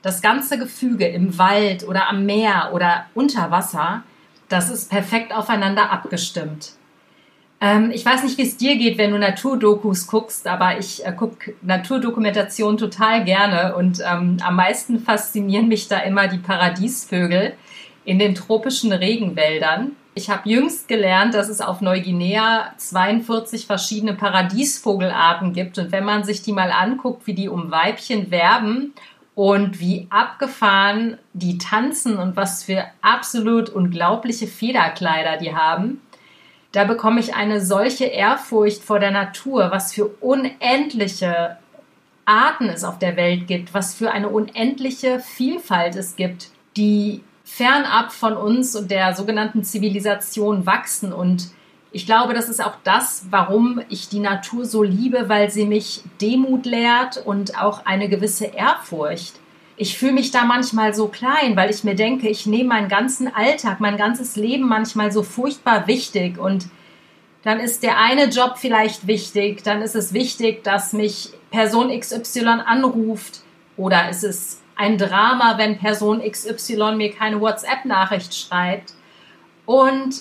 Das 0.00 0.22
ganze 0.22 0.58
Gefüge 0.58 1.06
im 1.06 1.38
Wald 1.38 1.86
oder 1.86 2.08
am 2.08 2.24
Meer 2.24 2.70
oder 2.72 3.06
unter 3.14 3.50
Wasser, 3.50 4.02
das 4.48 4.70
ist 4.70 4.90
perfekt 4.90 5.34
aufeinander 5.34 5.90
abgestimmt. 5.90 6.72
Ähm, 7.62 7.92
ich 7.94 8.04
weiß 8.04 8.24
nicht, 8.24 8.36
wie 8.38 8.42
es 8.42 8.56
dir 8.56 8.76
geht, 8.76 8.98
wenn 8.98 9.12
du 9.12 9.18
Naturdokus 9.18 10.08
guckst, 10.08 10.48
aber 10.48 10.78
ich 10.80 11.06
äh, 11.06 11.12
gucke 11.12 11.54
Naturdokumentation 11.62 12.76
total 12.76 13.24
gerne 13.24 13.76
und 13.76 14.00
ähm, 14.00 14.38
am 14.42 14.56
meisten 14.56 14.98
faszinieren 14.98 15.68
mich 15.68 15.86
da 15.86 16.00
immer 16.00 16.26
die 16.26 16.38
Paradiesvögel 16.38 17.52
in 18.04 18.18
den 18.18 18.34
tropischen 18.34 18.92
Regenwäldern. 18.92 19.92
Ich 20.16 20.28
habe 20.28 20.48
jüngst 20.48 20.88
gelernt, 20.88 21.34
dass 21.34 21.48
es 21.48 21.60
auf 21.60 21.80
Neuguinea 21.80 22.72
42 22.78 23.66
verschiedene 23.66 24.14
Paradiesvogelarten 24.14 25.52
gibt 25.52 25.78
und 25.78 25.92
wenn 25.92 26.04
man 26.04 26.24
sich 26.24 26.42
die 26.42 26.52
mal 26.52 26.72
anguckt, 26.72 27.28
wie 27.28 27.34
die 27.34 27.48
um 27.48 27.70
Weibchen 27.70 28.32
werben 28.32 28.92
und 29.36 29.78
wie 29.78 30.08
abgefahren 30.10 31.16
die 31.32 31.58
tanzen 31.58 32.16
und 32.18 32.34
was 32.34 32.64
für 32.64 32.84
absolut 33.02 33.70
unglaubliche 33.70 34.48
Federkleider 34.48 35.36
die 35.36 35.54
haben, 35.54 36.00
da 36.72 36.84
bekomme 36.84 37.20
ich 37.20 37.34
eine 37.34 37.60
solche 37.60 38.06
Ehrfurcht 38.06 38.82
vor 38.82 38.98
der 38.98 39.10
Natur, 39.10 39.70
was 39.70 39.92
für 39.92 40.06
unendliche 40.20 41.58
Arten 42.24 42.68
es 42.68 42.84
auf 42.84 42.98
der 42.98 43.16
Welt 43.16 43.46
gibt, 43.46 43.74
was 43.74 43.94
für 43.94 44.10
eine 44.10 44.28
unendliche 44.28 45.20
Vielfalt 45.20 45.96
es 45.96 46.16
gibt, 46.16 46.50
die 46.76 47.22
fernab 47.44 48.12
von 48.12 48.36
uns 48.36 48.74
und 48.74 48.90
der 48.90 49.14
sogenannten 49.14 49.64
Zivilisation 49.64 50.64
wachsen. 50.64 51.12
Und 51.12 51.50
ich 51.90 52.06
glaube, 52.06 52.32
das 52.32 52.48
ist 52.48 52.64
auch 52.64 52.76
das, 52.84 53.26
warum 53.28 53.82
ich 53.90 54.08
die 54.08 54.20
Natur 54.20 54.64
so 54.64 54.82
liebe, 54.82 55.28
weil 55.28 55.50
sie 55.50 55.66
mich 55.66 56.02
Demut 56.22 56.64
lehrt 56.64 57.18
und 57.18 57.60
auch 57.60 57.84
eine 57.84 58.08
gewisse 58.08 58.46
Ehrfurcht 58.46 59.41
ich 59.82 59.98
fühle 59.98 60.12
mich 60.12 60.30
da 60.30 60.44
manchmal 60.44 60.94
so 60.94 61.08
klein, 61.08 61.56
weil 61.56 61.68
ich 61.68 61.82
mir 61.82 61.96
denke, 61.96 62.28
ich 62.28 62.46
nehme 62.46 62.68
meinen 62.68 62.88
ganzen 62.88 63.34
Alltag, 63.34 63.80
mein 63.80 63.96
ganzes 63.96 64.36
Leben 64.36 64.68
manchmal 64.68 65.10
so 65.10 65.24
furchtbar 65.24 65.88
wichtig 65.88 66.38
und 66.38 66.68
dann 67.42 67.58
ist 67.58 67.82
der 67.82 67.98
eine 67.98 68.26
Job 68.26 68.58
vielleicht 68.58 69.08
wichtig, 69.08 69.64
dann 69.64 69.82
ist 69.82 69.96
es 69.96 70.12
wichtig, 70.12 70.62
dass 70.62 70.92
mich 70.92 71.30
Person 71.50 71.90
XY 71.98 72.60
anruft 72.64 73.40
oder 73.76 74.08
ist 74.08 74.22
es 74.22 74.62
ein 74.76 74.98
Drama, 74.98 75.58
wenn 75.58 75.78
Person 75.78 76.22
XY 76.22 76.94
mir 76.94 77.12
keine 77.12 77.40
WhatsApp-Nachricht 77.40 78.32
schreibt. 78.36 78.94
Und 79.66 80.14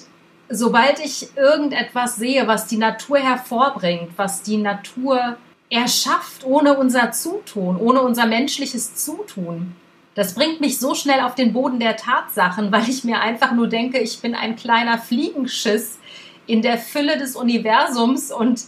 sobald 0.50 1.00
ich 1.00 1.38
irgendetwas 1.38 2.15
sehe, 2.15 2.48
was 2.48 2.65
die 2.65 2.77
Natur 2.77 3.20
hervorbringt, 3.20 4.10
was 4.15 4.41
die 4.41 4.58
Natur 4.58 5.38
erschafft 5.72 6.44
ohne 6.44 6.78
unser 6.78 7.12
Zutun, 7.12 7.78
ohne 7.78 8.01
unser 8.01 8.28
menschliches 8.28 8.94
Zutun. 8.94 9.75
Das 10.13 10.36
bringt 10.36 10.60
mich 10.60 10.78
so 10.78 10.94
schnell 10.94 11.22
auf 11.22 11.34
den 11.34 11.54
Boden 11.54 11.80
der 11.80 11.96
Tatsachen, 11.96 12.72
weil 12.72 12.88
ich 12.90 13.06
mir 13.06 13.22
einfach 13.22 13.54
nur 13.54 13.68
denke, 13.68 13.98
ich 13.98 14.20
bin 14.20 14.36
ein 14.36 14.58
kleiner 14.58 14.98
Fliegenschiss 14.98 15.98
in 16.46 16.62
der 16.62 16.78
Fülle 16.78 17.18
des 17.18 17.38
Universums 17.38 18.32
und 18.32 18.66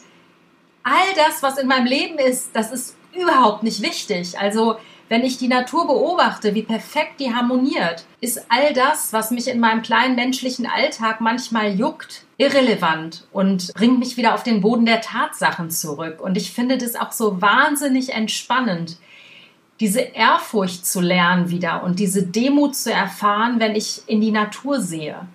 all 0.83 0.93
das, 1.15 1.43
was 1.43 1.57
in 1.57 1.67
meinem 1.67 1.85
Leben 1.85 2.17
ist, 2.17 2.51
das 2.53 2.71
ist 2.71 2.95
überhaupt 3.13 3.63
nicht 3.63 3.81
wichtig. 3.81 4.39
Also 4.39 4.77
wenn 5.09 5.23
ich 5.23 5.37
die 5.37 5.47
Natur 5.47 5.87
beobachte, 5.87 6.55
wie 6.55 6.63
perfekt 6.63 7.19
die 7.19 7.33
harmoniert, 7.33 8.05
ist 8.21 8.45
all 8.49 8.73
das, 8.73 9.13
was 9.13 9.31
mich 9.31 9.47
in 9.47 9.59
meinem 9.59 9.81
kleinen 9.81 10.15
menschlichen 10.15 10.65
Alltag 10.65 11.21
manchmal 11.21 11.75
juckt, 11.75 12.25
irrelevant 12.37 13.27
und 13.31 13.73
bringt 13.73 13.99
mich 13.99 14.17
wieder 14.17 14.33
auf 14.33 14.43
den 14.43 14.61
Boden 14.61 14.85
der 14.85 15.01
Tatsachen 15.01 15.69
zurück. 15.69 16.19
Und 16.21 16.37
ich 16.37 16.51
finde 16.51 16.77
das 16.77 16.95
auch 16.95 17.11
so 17.11 17.41
wahnsinnig 17.41 18.13
entspannend, 18.13 18.97
diese 19.79 20.01
Ehrfurcht 20.01 20.85
zu 20.85 21.01
lernen 21.01 21.49
wieder 21.49 21.83
und 21.83 21.99
diese 21.99 22.23
Demut 22.23 22.75
zu 22.75 22.91
erfahren, 22.91 23.59
wenn 23.59 23.75
ich 23.75 24.03
in 24.07 24.21
die 24.21 24.31
Natur 24.31 24.79
sehe 24.79 25.27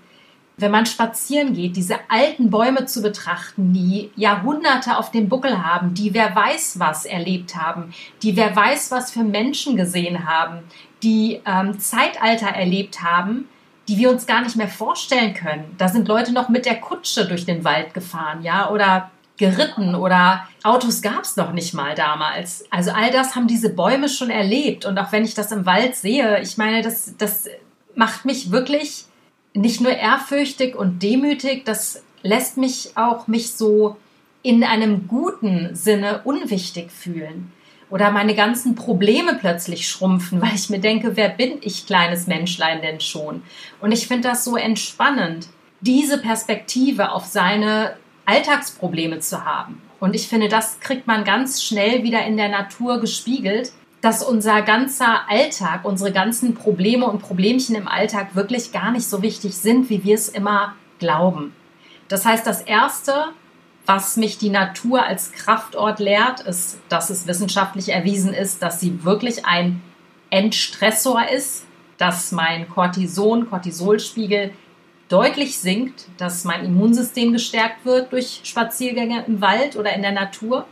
wenn 0.59 0.71
man 0.71 0.87
spazieren 0.87 1.55
geht, 1.55 1.77
diese 1.77 1.97
alten 2.09 2.51
Bäume 2.51 2.87
zu 2.87 3.01
betrachten, 3.01 3.73
die 3.73 4.11
Jahrhunderte 4.17 4.99
auf 4.99 5.11
dem 5.11 5.29
Buckel 5.29 5.65
haben, 5.65 5.95
die 5.95 6.13
wer 6.15 6.35
weiß 6.35 6.79
was 6.79 7.05
erlebt 7.05 7.57
haben, 7.57 7.95
die 8.23 8.37
wer 8.37 8.55
weiß 8.55 8.91
was 8.91 9.13
für 9.13 9.23
Menschen 9.23 9.77
gesehen 9.77 10.29
haben, 10.29 10.65
die 11.03 11.41
ähm, 11.47 11.79
Zeitalter 11.79 12.49
erlebt 12.49 13.03
haben, 13.03 13.49
die 13.87 13.99
wir 13.99 14.11
uns 14.11 14.27
gar 14.27 14.43
nicht 14.43 14.57
mehr 14.57 14.69
vorstellen 14.69 15.33
können. 15.33 15.75
Da 15.79 15.89
sind 15.89 16.09
Leute 16.09 16.33
noch 16.33 16.49
mit 16.49 16.67
der 16.67 16.81
Kutsche 16.81 17.27
durch 17.27 17.47
den 17.47 17.65
Wald 17.65 17.95
gefahren, 17.95 18.43
ja, 18.43 18.69
oder 18.71 19.11
geritten 19.39 19.95
oder 19.95 20.47
Autos 20.65 21.01
gab 21.01 21.23
es 21.23 21.37
noch 21.37 21.53
nicht 21.53 21.73
mal 21.73 21.95
damals. 21.95 22.65
Also 22.71 22.91
all 22.91 23.11
das 23.11 23.37
haben 23.37 23.47
diese 23.47 23.71
Bäume 23.71 24.09
schon 24.09 24.31
erlebt. 24.31 24.85
Und 24.85 24.99
auch 24.99 25.13
wenn 25.13 25.25
ich 25.25 25.35
das 25.35 25.53
im 25.53 25.65
Wald 25.65 25.95
sehe, 25.95 26.41
ich 26.43 26.59
meine, 26.59 26.83
das, 26.83 27.17
das 27.17 27.47
macht 27.95 28.25
mich 28.25 28.51
wirklich 28.51 29.05
nicht 29.55 29.81
nur 29.81 29.93
ehrfürchtig 29.93 30.77
und 30.77 31.03
demütig, 31.03 31.65
das 31.65 32.03
lässt 32.23 32.57
mich 32.57 32.93
auch 32.97 33.27
mich 33.27 33.53
so 33.53 33.97
in 34.43 34.65
einem 34.65 35.09
guten 35.09 35.75
Sinne 35.75 36.23
unwichtig 36.25 36.91
fühlen. 36.91 37.53
Oder 37.91 38.11
meine 38.11 38.35
ganzen 38.35 38.75
Probleme 38.75 39.35
plötzlich 39.41 39.89
schrumpfen, 39.89 40.41
weil 40.43 40.55
ich 40.55 40.71
mir 40.71 40.81
denke, 40.81 41.17
wer 41.17 41.29
bin 41.29 41.59
ich, 41.63 41.87
kleines 41.87 42.27
Menschlein 42.27 42.83
denn 42.83 43.01
schon? 43.01 43.43
Und 43.81 43.93
ich 43.93 44.07
finde 44.07 44.29
das 44.29 44.45
so 44.45 44.57
entspannend, 44.57 45.49
diese 45.81 46.19
Perspektive 46.19 47.13
auf 47.13 47.25
seine 47.25 47.97
Alltagsprobleme 48.27 49.21
zu 49.21 49.45
haben. 49.45 49.81
Und 50.01 50.15
ich 50.15 50.29
finde, 50.29 50.49
das 50.49 50.81
kriegt 50.81 51.07
man 51.07 51.25
ganz 51.25 51.63
schnell 51.63 52.03
wieder 52.03 52.25
in 52.25 52.37
der 52.37 52.49
Natur 52.49 53.01
gespiegelt, 53.01 53.73
dass 54.01 54.23
unser 54.23 54.63
ganzer 54.63 55.29
Alltag, 55.29 55.85
unsere 55.85 56.13
ganzen 56.13 56.55
Probleme 56.55 57.07
und 57.07 57.21
Problemchen 57.21 57.75
im 57.75 57.89
Alltag 57.89 58.35
wirklich 58.37 58.73
gar 58.73 58.93
nicht 58.93 59.07
so 59.07 59.23
wichtig 59.23 59.57
sind, 59.57 59.91
wie 59.91 60.05
wir 60.05 60.15
es 60.15 60.29
immer 60.29 60.75
glauben. 60.99 61.53
Das 62.07 62.25
heißt, 62.25 62.47
das 62.47 62.63
Erste, 62.63 63.13
was 63.87 64.17
mich 64.17 64.39
die 64.39 64.51
Natur 64.51 65.03
als 65.03 65.33
Kraftort 65.33 65.99
lehrt, 65.99 66.41
ist, 66.41 66.79
dass 66.89 67.11
es 67.11 67.27
wissenschaftlich 67.27 67.89
erwiesen 67.89 68.33
ist, 68.33 68.63
dass 68.63 68.81
sie 68.81 69.05
wirklich 69.05 69.47
ein 69.47 69.83
Entstressor 70.31 71.29
ist, 71.29 71.65
dass 71.97 72.31
mein 72.33 72.69
Cortison, 72.69 73.49
Cortisolspiegel 73.49 74.53
deutlich 75.09 75.59
sinkt, 75.59 76.07
dass 76.19 76.45
mein 76.45 76.65
Immunsystem 76.65 77.33
gestärkt 77.33 77.85
wird 77.85 78.13
durch 78.13 78.41
Spaziergänge 78.45 79.25
im 79.27 79.41
Wald 79.41 79.77
oder 79.77 79.93
in 79.95 80.03
der 80.03 80.13
Natur 80.13 80.67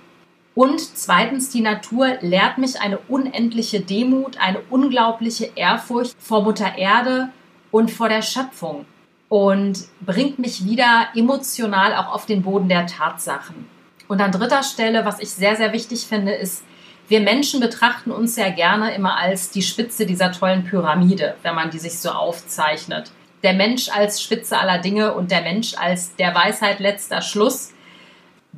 und 0.56 0.80
zweitens, 0.80 1.50
die 1.50 1.60
Natur 1.60 2.16
lehrt 2.22 2.56
mich 2.56 2.80
eine 2.80 2.96
unendliche 3.08 3.80
Demut, 3.80 4.38
eine 4.40 4.60
unglaubliche 4.70 5.52
Ehrfurcht 5.54 6.16
vor 6.18 6.42
Mutter 6.42 6.78
Erde 6.78 7.28
und 7.70 7.90
vor 7.90 8.08
der 8.08 8.22
Schöpfung 8.22 8.86
und 9.28 9.84
bringt 10.00 10.38
mich 10.38 10.64
wieder 10.64 11.08
emotional 11.14 11.94
auch 11.94 12.10
auf 12.14 12.24
den 12.24 12.40
Boden 12.40 12.70
der 12.70 12.86
Tatsachen. 12.86 13.68
Und 14.08 14.22
an 14.22 14.32
dritter 14.32 14.62
Stelle, 14.62 15.04
was 15.04 15.20
ich 15.20 15.30
sehr, 15.30 15.56
sehr 15.56 15.74
wichtig 15.74 16.06
finde, 16.06 16.32
ist, 16.32 16.64
wir 17.06 17.20
Menschen 17.20 17.60
betrachten 17.60 18.10
uns 18.10 18.34
sehr 18.34 18.50
gerne 18.50 18.94
immer 18.94 19.18
als 19.18 19.50
die 19.50 19.62
Spitze 19.62 20.06
dieser 20.06 20.32
tollen 20.32 20.64
Pyramide, 20.64 21.36
wenn 21.42 21.54
man 21.54 21.68
die 21.68 21.78
sich 21.78 21.98
so 21.98 22.08
aufzeichnet. 22.08 23.10
Der 23.42 23.52
Mensch 23.52 23.90
als 23.90 24.22
Spitze 24.22 24.58
aller 24.58 24.78
Dinge 24.78 25.12
und 25.12 25.30
der 25.30 25.42
Mensch 25.42 25.74
als 25.76 26.16
der 26.16 26.34
Weisheit 26.34 26.80
letzter 26.80 27.20
Schluss. 27.20 27.74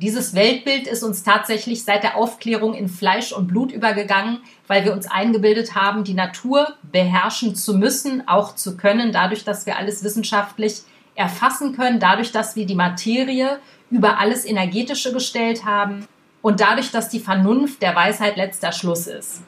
Dieses 0.01 0.33
Weltbild 0.33 0.87
ist 0.87 1.03
uns 1.03 1.23
tatsächlich 1.23 1.83
seit 1.83 2.03
der 2.03 2.15
Aufklärung 2.15 2.73
in 2.73 2.87
Fleisch 2.87 3.33
und 3.33 3.47
Blut 3.47 3.73
übergegangen, 3.73 4.39
weil 4.65 4.85
wir 4.85 4.93
uns 4.93 5.11
eingebildet 5.11 5.75
haben, 5.75 6.05
die 6.05 6.13
Natur 6.13 6.75
beherrschen 6.89 7.53
zu 7.53 7.77
müssen, 7.77 8.25
auch 8.25 8.55
zu 8.55 8.77
können, 8.77 9.11
dadurch, 9.11 9.43
dass 9.43 9.65
wir 9.65 9.77
alles 9.77 10.01
wissenschaftlich 10.01 10.83
erfassen 11.15 11.75
können, 11.75 11.99
dadurch, 11.99 12.31
dass 12.31 12.55
wir 12.55 12.65
die 12.65 12.75
Materie 12.75 13.59
über 13.91 14.19
alles 14.19 14.45
Energetische 14.45 15.11
gestellt 15.11 15.65
haben 15.65 16.07
und 16.41 16.61
dadurch, 16.61 16.91
dass 16.91 17.09
die 17.09 17.19
Vernunft 17.19 17.81
der 17.81 17.93
Weisheit 17.93 18.37
letzter 18.37 18.71
Schluss 18.71 19.05
ist. 19.05 19.41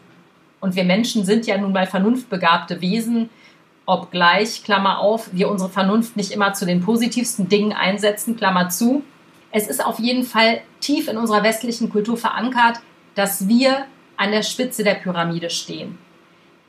Und 0.60 0.75
wir 0.75 0.84
Menschen 0.84 1.24
sind 1.24 1.48
ja 1.48 1.58
nun 1.58 1.72
mal 1.72 1.88
vernunftbegabte 1.88 2.81
Wesen, 2.81 3.29
obgleich, 3.86 4.65
Klammer 4.65 5.00
auf, 5.00 5.29
wir 5.31 5.50
unsere 5.50 5.70
Vernunft 5.70 6.17
nicht 6.17 6.31
immer 6.31 6.51
zu 6.53 6.65
den 6.65 6.81
positivsten 6.81 7.48
Dingen 7.48 7.72
einsetzen, 7.72 8.36
Klammer 8.36 8.67
zu. 8.67 9.03
Es 9.51 9.67
ist 9.67 9.84
auf 9.84 10.00
jeden 10.00 10.24
Fall 10.24 10.62
tief 10.79 11.08
in 11.08 11.17
unserer 11.17 11.43
westlichen 11.43 11.89
Kultur 11.89 12.17
verankert, 12.17 12.79
dass 13.15 13.48
wir 13.48 13.86
an 14.17 14.31
der 14.31 14.43
Spitze 14.43 14.84
der 14.84 14.96
Pyramide 14.96 15.50
stehen. 15.50 15.98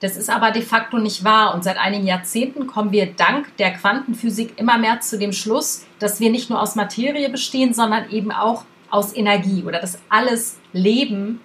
Das 0.01 0.17
ist 0.17 0.31
aber 0.31 0.51
de 0.51 0.63
facto 0.63 0.99
nicht 0.99 1.23
wahr 1.23 1.55
und 1.55 1.63
seit 1.63 1.79
einigen 1.79 2.07
Jahrzehnten 2.07 2.67
kommen 2.67 2.91
wir 2.91 3.07
dank 3.07 3.57
der 3.59 3.73
Quantenphysik 3.73 4.59
immer 4.59 4.77
mehr 4.77 4.99
zu 4.99 5.17
dem 5.17 5.33
Schluss, 5.33 5.87
dass 6.01 6.19
wir 6.19 6.31
nicht 6.31 6.51
nur 6.51 6.61
aus 6.61 6.75
Materie 6.75 7.29
bestehen, 7.31 7.73
sondern 7.73 8.11
eben 8.11 8.33
auch 8.33 8.65
aus 8.91 9.15
Energie 9.15 9.63
oder 9.63 9.79
dass 9.79 10.01
alles 10.09 10.59
Leben 10.73 11.41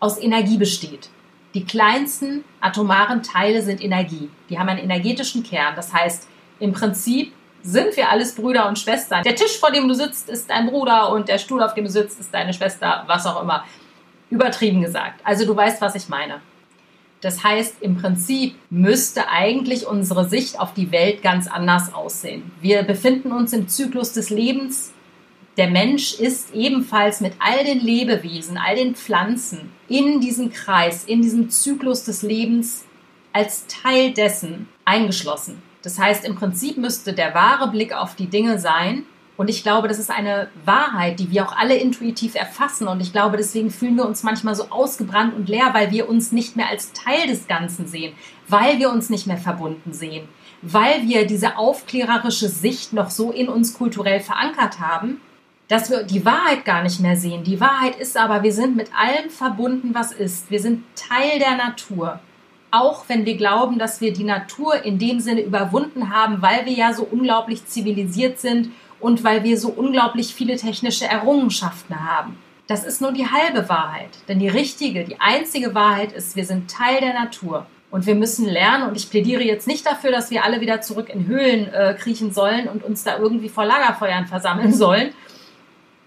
aus 0.00 0.20
Energie 0.20 0.58
besteht. 0.58 1.08
Die 1.54 1.64
kleinsten 1.64 2.42
atomaren 2.60 3.22
Teile 3.22 3.62
sind 3.62 3.80
Energie. 3.80 4.28
Die 4.50 4.58
haben 4.58 4.68
einen 4.68 4.80
energetischen 4.80 5.44
Kern. 5.44 5.76
Das 5.76 5.92
heißt, 5.92 6.26
im 6.58 6.72
Prinzip 6.72 7.32
sind 7.64 7.96
wir 7.96 8.10
alles 8.10 8.34
Brüder 8.34 8.68
und 8.68 8.78
Schwestern. 8.78 9.22
Der 9.24 9.34
Tisch, 9.34 9.58
vor 9.58 9.72
dem 9.72 9.88
du 9.88 9.94
sitzt, 9.94 10.28
ist 10.28 10.50
dein 10.50 10.66
Bruder 10.66 11.10
und 11.10 11.28
der 11.28 11.38
Stuhl, 11.38 11.62
auf 11.62 11.74
dem 11.74 11.84
du 11.84 11.90
sitzt, 11.90 12.20
ist 12.20 12.32
deine 12.32 12.52
Schwester, 12.52 13.04
was 13.06 13.26
auch 13.26 13.42
immer. 13.42 13.64
Übertrieben 14.30 14.82
gesagt. 14.82 15.20
Also 15.24 15.46
du 15.46 15.56
weißt, 15.56 15.80
was 15.80 15.94
ich 15.94 16.08
meine. 16.08 16.40
Das 17.22 17.42
heißt, 17.42 17.76
im 17.80 17.96
Prinzip 17.96 18.54
müsste 18.68 19.30
eigentlich 19.30 19.86
unsere 19.86 20.28
Sicht 20.28 20.60
auf 20.60 20.74
die 20.74 20.92
Welt 20.92 21.22
ganz 21.22 21.46
anders 21.46 21.94
aussehen. 21.94 22.52
Wir 22.60 22.82
befinden 22.82 23.32
uns 23.32 23.54
im 23.54 23.66
Zyklus 23.66 24.12
des 24.12 24.28
Lebens. 24.28 24.92
Der 25.56 25.70
Mensch 25.70 26.20
ist 26.20 26.54
ebenfalls 26.54 27.22
mit 27.22 27.32
all 27.38 27.64
den 27.64 27.80
Lebewesen, 27.80 28.58
all 28.58 28.76
den 28.76 28.94
Pflanzen 28.94 29.72
in 29.88 30.20
diesem 30.20 30.52
Kreis, 30.52 31.04
in 31.04 31.22
diesem 31.22 31.48
Zyklus 31.48 32.04
des 32.04 32.20
Lebens 32.20 32.84
als 33.32 33.66
Teil 33.68 34.12
dessen 34.12 34.68
eingeschlossen. 34.84 35.62
Das 35.84 35.98
heißt, 35.98 36.24
im 36.24 36.34
Prinzip 36.34 36.78
müsste 36.78 37.12
der 37.12 37.34
wahre 37.34 37.70
Blick 37.70 37.92
auf 37.94 38.16
die 38.16 38.26
Dinge 38.26 38.58
sein. 38.58 39.04
Und 39.36 39.50
ich 39.50 39.62
glaube, 39.62 39.86
das 39.86 39.98
ist 39.98 40.10
eine 40.10 40.48
Wahrheit, 40.64 41.20
die 41.20 41.30
wir 41.30 41.46
auch 41.46 41.54
alle 41.54 41.74
intuitiv 41.74 42.36
erfassen. 42.36 42.88
Und 42.88 43.00
ich 43.00 43.12
glaube, 43.12 43.36
deswegen 43.36 43.70
fühlen 43.70 43.96
wir 43.96 44.06
uns 44.06 44.22
manchmal 44.22 44.54
so 44.54 44.70
ausgebrannt 44.70 45.34
und 45.34 45.48
leer, 45.48 45.70
weil 45.74 45.90
wir 45.90 46.08
uns 46.08 46.32
nicht 46.32 46.56
mehr 46.56 46.68
als 46.68 46.92
Teil 46.92 47.26
des 47.26 47.46
Ganzen 47.46 47.86
sehen, 47.86 48.14
weil 48.48 48.78
wir 48.78 48.90
uns 48.90 49.10
nicht 49.10 49.26
mehr 49.26 49.36
verbunden 49.36 49.92
sehen, 49.92 50.26
weil 50.62 51.02
wir 51.02 51.26
diese 51.26 51.58
aufklärerische 51.58 52.48
Sicht 52.48 52.94
noch 52.94 53.10
so 53.10 53.30
in 53.30 53.48
uns 53.48 53.74
kulturell 53.74 54.20
verankert 54.20 54.80
haben, 54.80 55.20
dass 55.68 55.90
wir 55.90 56.04
die 56.04 56.24
Wahrheit 56.24 56.64
gar 56.64 56.82
nicht 56.82 57.00
mehr 57.00 57.16
sehen. 57.16 57.44
Die 57.44 57.60
Wahrheit 57.60 57.96
ist 57.96 58.16
aber, 58.16 58.42
wir 58.42 58.52
sind 58.52 58.76
mit 58.76 58.90
allem 58.96 59.28
verbunden, 59.30 59.90
was 59.92 60.12
ist. 60.12 60.50
Wir 60.50 60.60
sind 60.60 60.84
Teil 60.94 61.38
der 61.38 61.56
Natur 61.56 62.20
auch 62.74 63.04
wenn 63.08 63.24
wir 63.24 63.36
glauben, 63.36 63.78
dass 63.78 64.00
wir 64.00 64.12
die 64.12 64.24
Natur 64.24 64.84
in 64.84 64.98
dem 64.98 65.20
Sinne 65.20 65.42
überwunden 65.42 66.12
haben, 66.12 66.42
weil 66.42 66.66
wir 66.66 66.72
ja 66.72 66.92
so 66.92 67.04
unglaublich 67.04 67.66
zivilisiert 67.66 68.40
sind 68.40 68.72
und 68.98 69.22
weil 69.22 69.44
wir 69.44 69.58
so 69.58 69.68
unglaublich 69.68 70.34
viele 70.34 70.56
technische 70.56 71.06
Errungenschaften 71.06 72.04
haben. 72.04 72.36
Das 72.66 72.84
ist 72.84 73.00
nur 73.00 73.12
die 73.12 73.30
halbe 73.30 73.68
Wahrheit. 73.68 74.10
Denn 74.26 74.40
die 74.40 74.48
richtige, 74.48 75.04
die 75.04 75.20
einzige 75.20 75.74
Wahrheit 75.74 76.12
ist, 76.12 76.34
wir 76.34 76.44
sind 76.44 76.68
Teil 76.68 77.00
der 77.00 77.12
Natur. 77.12 77.66
Und 77.90 78.06
wir 78.06 78.16
müssen 78.16 78.48
lernen, 78.48 78.88
und 78.88 78.96
ich 78.96 79.08
plädiere 79.08 79.42
jetzt 79.42 79.68
nicht 79.68 79.86
dafür, 79.86 80.10
dass 80.10 80.32
wir 80.32 80.42
alle 80.42 80.60
wieder 80.60 80.80
zurück 80.80 81.08
in 81.08 81.26
Höhlen 81.26 81.72
äh, 81.72 81.94
kriechen 81.94 82.32
sollen 82.32 82.66
und 82.66 82.82
uns 82.82 83.04
da 83.04 83.18
irgendwie 83.18 83.48
vor 83.48 83.64
Lagerfeuern 83.64 84.26
versammeln 84.26 84.72
sollen. 84.84 85.12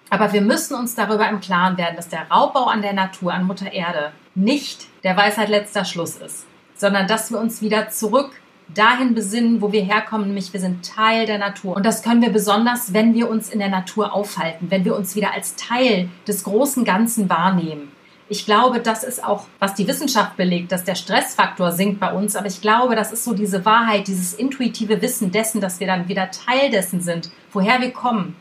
Aber 0.10 0.34
wir 0.34 0.42
müssen 0.42 0.76
uns 0.76 0.96
darüber 0.96 1.30
im 1.30 1.40
Klaren 1.40 1.78
werden, 1.78 1.96
dass 1.96 2.10
der 2.10 2.30
Raubbau 2.30 2.66
an 2.66 2.82
der 2.82 2.94
Natur, 2.94 3.34
an 3.34 3.46
Mutter 3.46 3.72
Erde, 3.72 4.12
nicht 4.36 4.88
der 5.04 5.16
Weisheit 5.16 5.48
letzter 5.48 5.86
Schluss 5.86 6.18
ist 6.18 6.46
sondern 6.78 7.08
dass 7.08 7.32
wir 7.32 7.40
uns 7.40 7.62
wieder 7.62 7.90
zurück 7.90 8.32
dahin 8.74 9.16
besinnen, 9.16 9.62
wo 9.62 9.72
wir 9.72 9.84
herkommen, 9.84 10.28
nämlich 10.28 10.52
wir 10.54 10.60
sind 10.60 10.86
Teil 10.86 11.26
der 11.26 11.38
Natur. 11.38 11.76
Und 11.76 11.86
das 11.86 12.04
können 12.04 12.22
wir 12.22 12.32
besonders, 12.32 12.94
wenn 12.94 13.14
wir 13.14 13.30
uns 13.30 13.50
in 13.50 13.60
der 13.60 13.70
Natur 13.70 14.14
aufhalten, 14.14 14.68
wenn 14.70 14.86
wir 14.86 14.96
uns 14.96 15.16
wieder 15.16 15.34
als 15.34 15.56
Teil 15.56 16.10
des 16.28 16.44
großen 16.44 16.84
Ganzen 16.84 17.30
wahrnehmen. 17.30 17.92
Ich 18.30 18.46
glaube, 18.46 18.82
das 18.82 19.06
ist 19.06 19.24
auch, 19.24 19.46
was 19.60 19.74
die 19.76 19.88
Wissenschaft 19.88 20.36
belegt, 20.36 20.74
dass 20.74 20.84
der 20.84 20.96
Stressfaktor 20.96 21.72
sinkt 21.72 22.02
bei 22.02 22.12
uns. 22.12 22.36
Aber 22.36 22.48
ich 22.48 22.60
glaube, 22.60 22.96
das 22.98 23.14
ist 23.14 23.24
so 23.24 23.34
diese 23.34 23.64
Wahrheit, 23.64 24.08
dieses 24.08 24.34
intuitive 24.34 25.02
Wissen 25.02 25.32
dessen, 25.32 25.62
dass 25.62 25.80
wir 25.80 25.88
dann 25.88 26.10
wieder 26.10 26.30
Teil 26.30 26.70
dessen 26.70 27.00
sind, 27.00 27.32
woher 27.54 27.80
wir 27.80 27.92
kommen. 27.92 28.36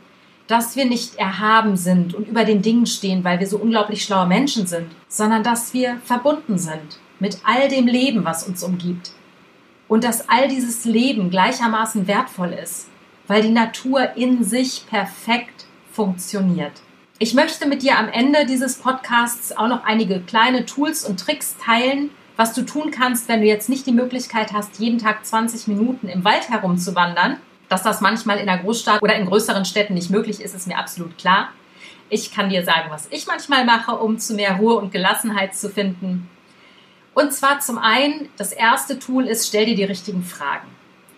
Dass 0.49 0.75
wir 0.75 0.87
nicht 0.87 1.17
erhaben 1.17 1.77
sind 1.77 2.15
und 2.15 2.27
über 2.27 2.45
den 2.45 2.63
Dingen 2.63 2.87
stehen, 2.87 3.23
weil 3.23 3.39
wir 3.39 3.47
so 3.47 3.59
unglaublich 3.59 4.03
schlaue 4.03 4.27
Menschen 4.27 4.67
sind, 4.67 4.89
sondern 5.09 5.45
dass 5.45 5.73
wir 5.73 5.99
verbunden 6.05 6.59
sind 6.59 6.99
mit 7.19 7.39
all 7.45 7.69
dem 7.69 7.87
Leben, 7.87 8.25
was 8.25 8.47
uns 8.47 8.63
umgibt. 8.63 9.13
Und 9.89 10.05
dass 10.05 10.29
all 10.29 10.49
dieses 10.49 10.85
Leben 10.85 11.31
gleichermaßen 11.31 12.07
wertvoll 12.07 12.53
ist, 12.53 12.89
weil 13.27 13.43
die 13.43 13.51
Natur 13.51 14.17
in 14.17 14.45
sich 14.45 14.87
perfekt 14.89 15.67
funktioniert. 15.93 16.73
Ich 17.19 17.35
möchte 17.35 17.67
mit 17.67 17.83
dir 17.83 17.99
am 17.99 18.09
Ende 18.09 18.45
dieses 18.45 18.77
Podcasts 18.77 19.57
auch 19.57 19.69
noch 19.69 19.85
einige 19.85 20.21
kleine 20.21 20.67
Tools 20.67 21.05
und 21.05 21.19
Tricks 21.19 21.57
teilen, 21.57 22.11
was 22.37 22.53
du 22.53 22.63
tun 22.63 22.91
kannst, 22.91 23.29
wenn 23.29 23.41
du 23.41 23.47
jetzt 23.47 23.71
nicht 23.71 23.87
die 23.87 23.93
Möglichkeit 23.93 24.53
hast, 24.53 24.79
jeden 24.79 24.99
Tag 24.99 25.25
20 25.25 25.69
Minuten 25.69 26.09
im 26.09 26.25
Wald 26.25 26.51
herumzuwandern. 26.51 27.39
Dass 27.69 27.83
das 27.83 28.01
manchmal 28.01 28.39
in 28.39 28.47
der 28.47 28.59
Großstadt 28.59 29.03
oder 29.03 29.17
in 29.17 29.27
größeren 29.27 29.65
Städten 29.65 29.95
nicht 29.95 30.11
möglich 30.11 30.41
ist, 30.41 30.55
ist 30.55 30.69
mir 30.69 30.79
absolut 30.79 31.17
klar. 31.19 31.49
Ich 32.09 32.33
kann 32.33 32.51
dir 32.51 32.65
sagen, 32.65 32.91
was 32.91 33.09
ich 33.11 33.27
manchmal 33.27 33.65
mache, 33.65 33.97
um 33.97 34.19
zu 34.19 34.35
mehr 34.35 34.57
Ruhe 34.57 34.77
und 34.77 34.93
Gelassenheit 34.93 35.57
zu 35.57 35.71
finden. 35.71 36.29
Und 37.17 37.33
zwar 37.33 37.61
zum 37.61 37.79
einen, 37.79 38.29
das 38.37 38.53
erste 38.53 38.99
Tool 38.99 39.27
ist, 39.27 39.49
stell 39.49 39.65
dir 39.65 39.75
die 39.75 39.85
richtigen 39.85 40.23
Fragen. 40.23 40.69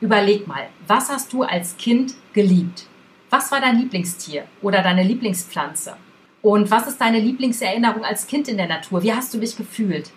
Überleg 0.01 0.47
mal, 0.47 0.69
was 0.87 1.09
hast 1.09 1.33
du 1.33 1.43
als 1.43 1.77
Kind 1.77 2.15
geliebt? 2.33 2.87
Was 3.31 3.51
war 3.51 3.61
dein 3.61 3.81
Lieblingstier 3.81 4.45
oder 4.63 4.81
deine 4.83 5.03
Lieblingspflanze? 5.03 5.97
Und 6.41 6.71
was 6.71 6.87
ist 6.87 7.01
deine 7.01 7.19
Lieblingserinnerung 7.19 8.05
als 8.05 8.29
Kind 8.29 8.47
in 8.47 8.59
der 8.59 8.69
Natur? 8.69 9.03
Wie 9.03 9.13
hast 9.13 9.35
du 9.35 9.39
dich 9.39 9.57
gefühlt? 9.57 10.13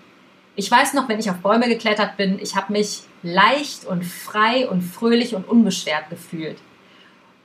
Ich 0.56 0.70
weiß 0.70 0.94
noch, 0.94 1.10
wenn 1.10 1.18
ich 1.18 1.32
auf 1.32 1.38
Bäume 1.38 1.68
geklettert 1.68 2.16
bin, 2.16 2.38
ich 2.38 2.56
habe 2.56 2.74
mich 2.74 3.02
leicht 3.24 3.84
und 3.86 4.06
frei 4.06 4.70
und 4.70 4.84
fröhlich 4.84 5.34
und 5.34 5.50
unbeschwert 5.50 6.12
gefühlt. 6.12 6.60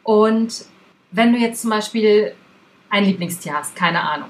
Und 0.02 0.66
wenn 1.10 1.32
du 1.32 1.38
jetzt 1.38 1.62
zum 1.62 1.70
Beispiel 1.70 2.34
ein 2.90 3.04
Lieblingstier 3.06 3.54
hast, 3.54 3.74
keine 3.74 4.02
Ahnung, 4.02 4.28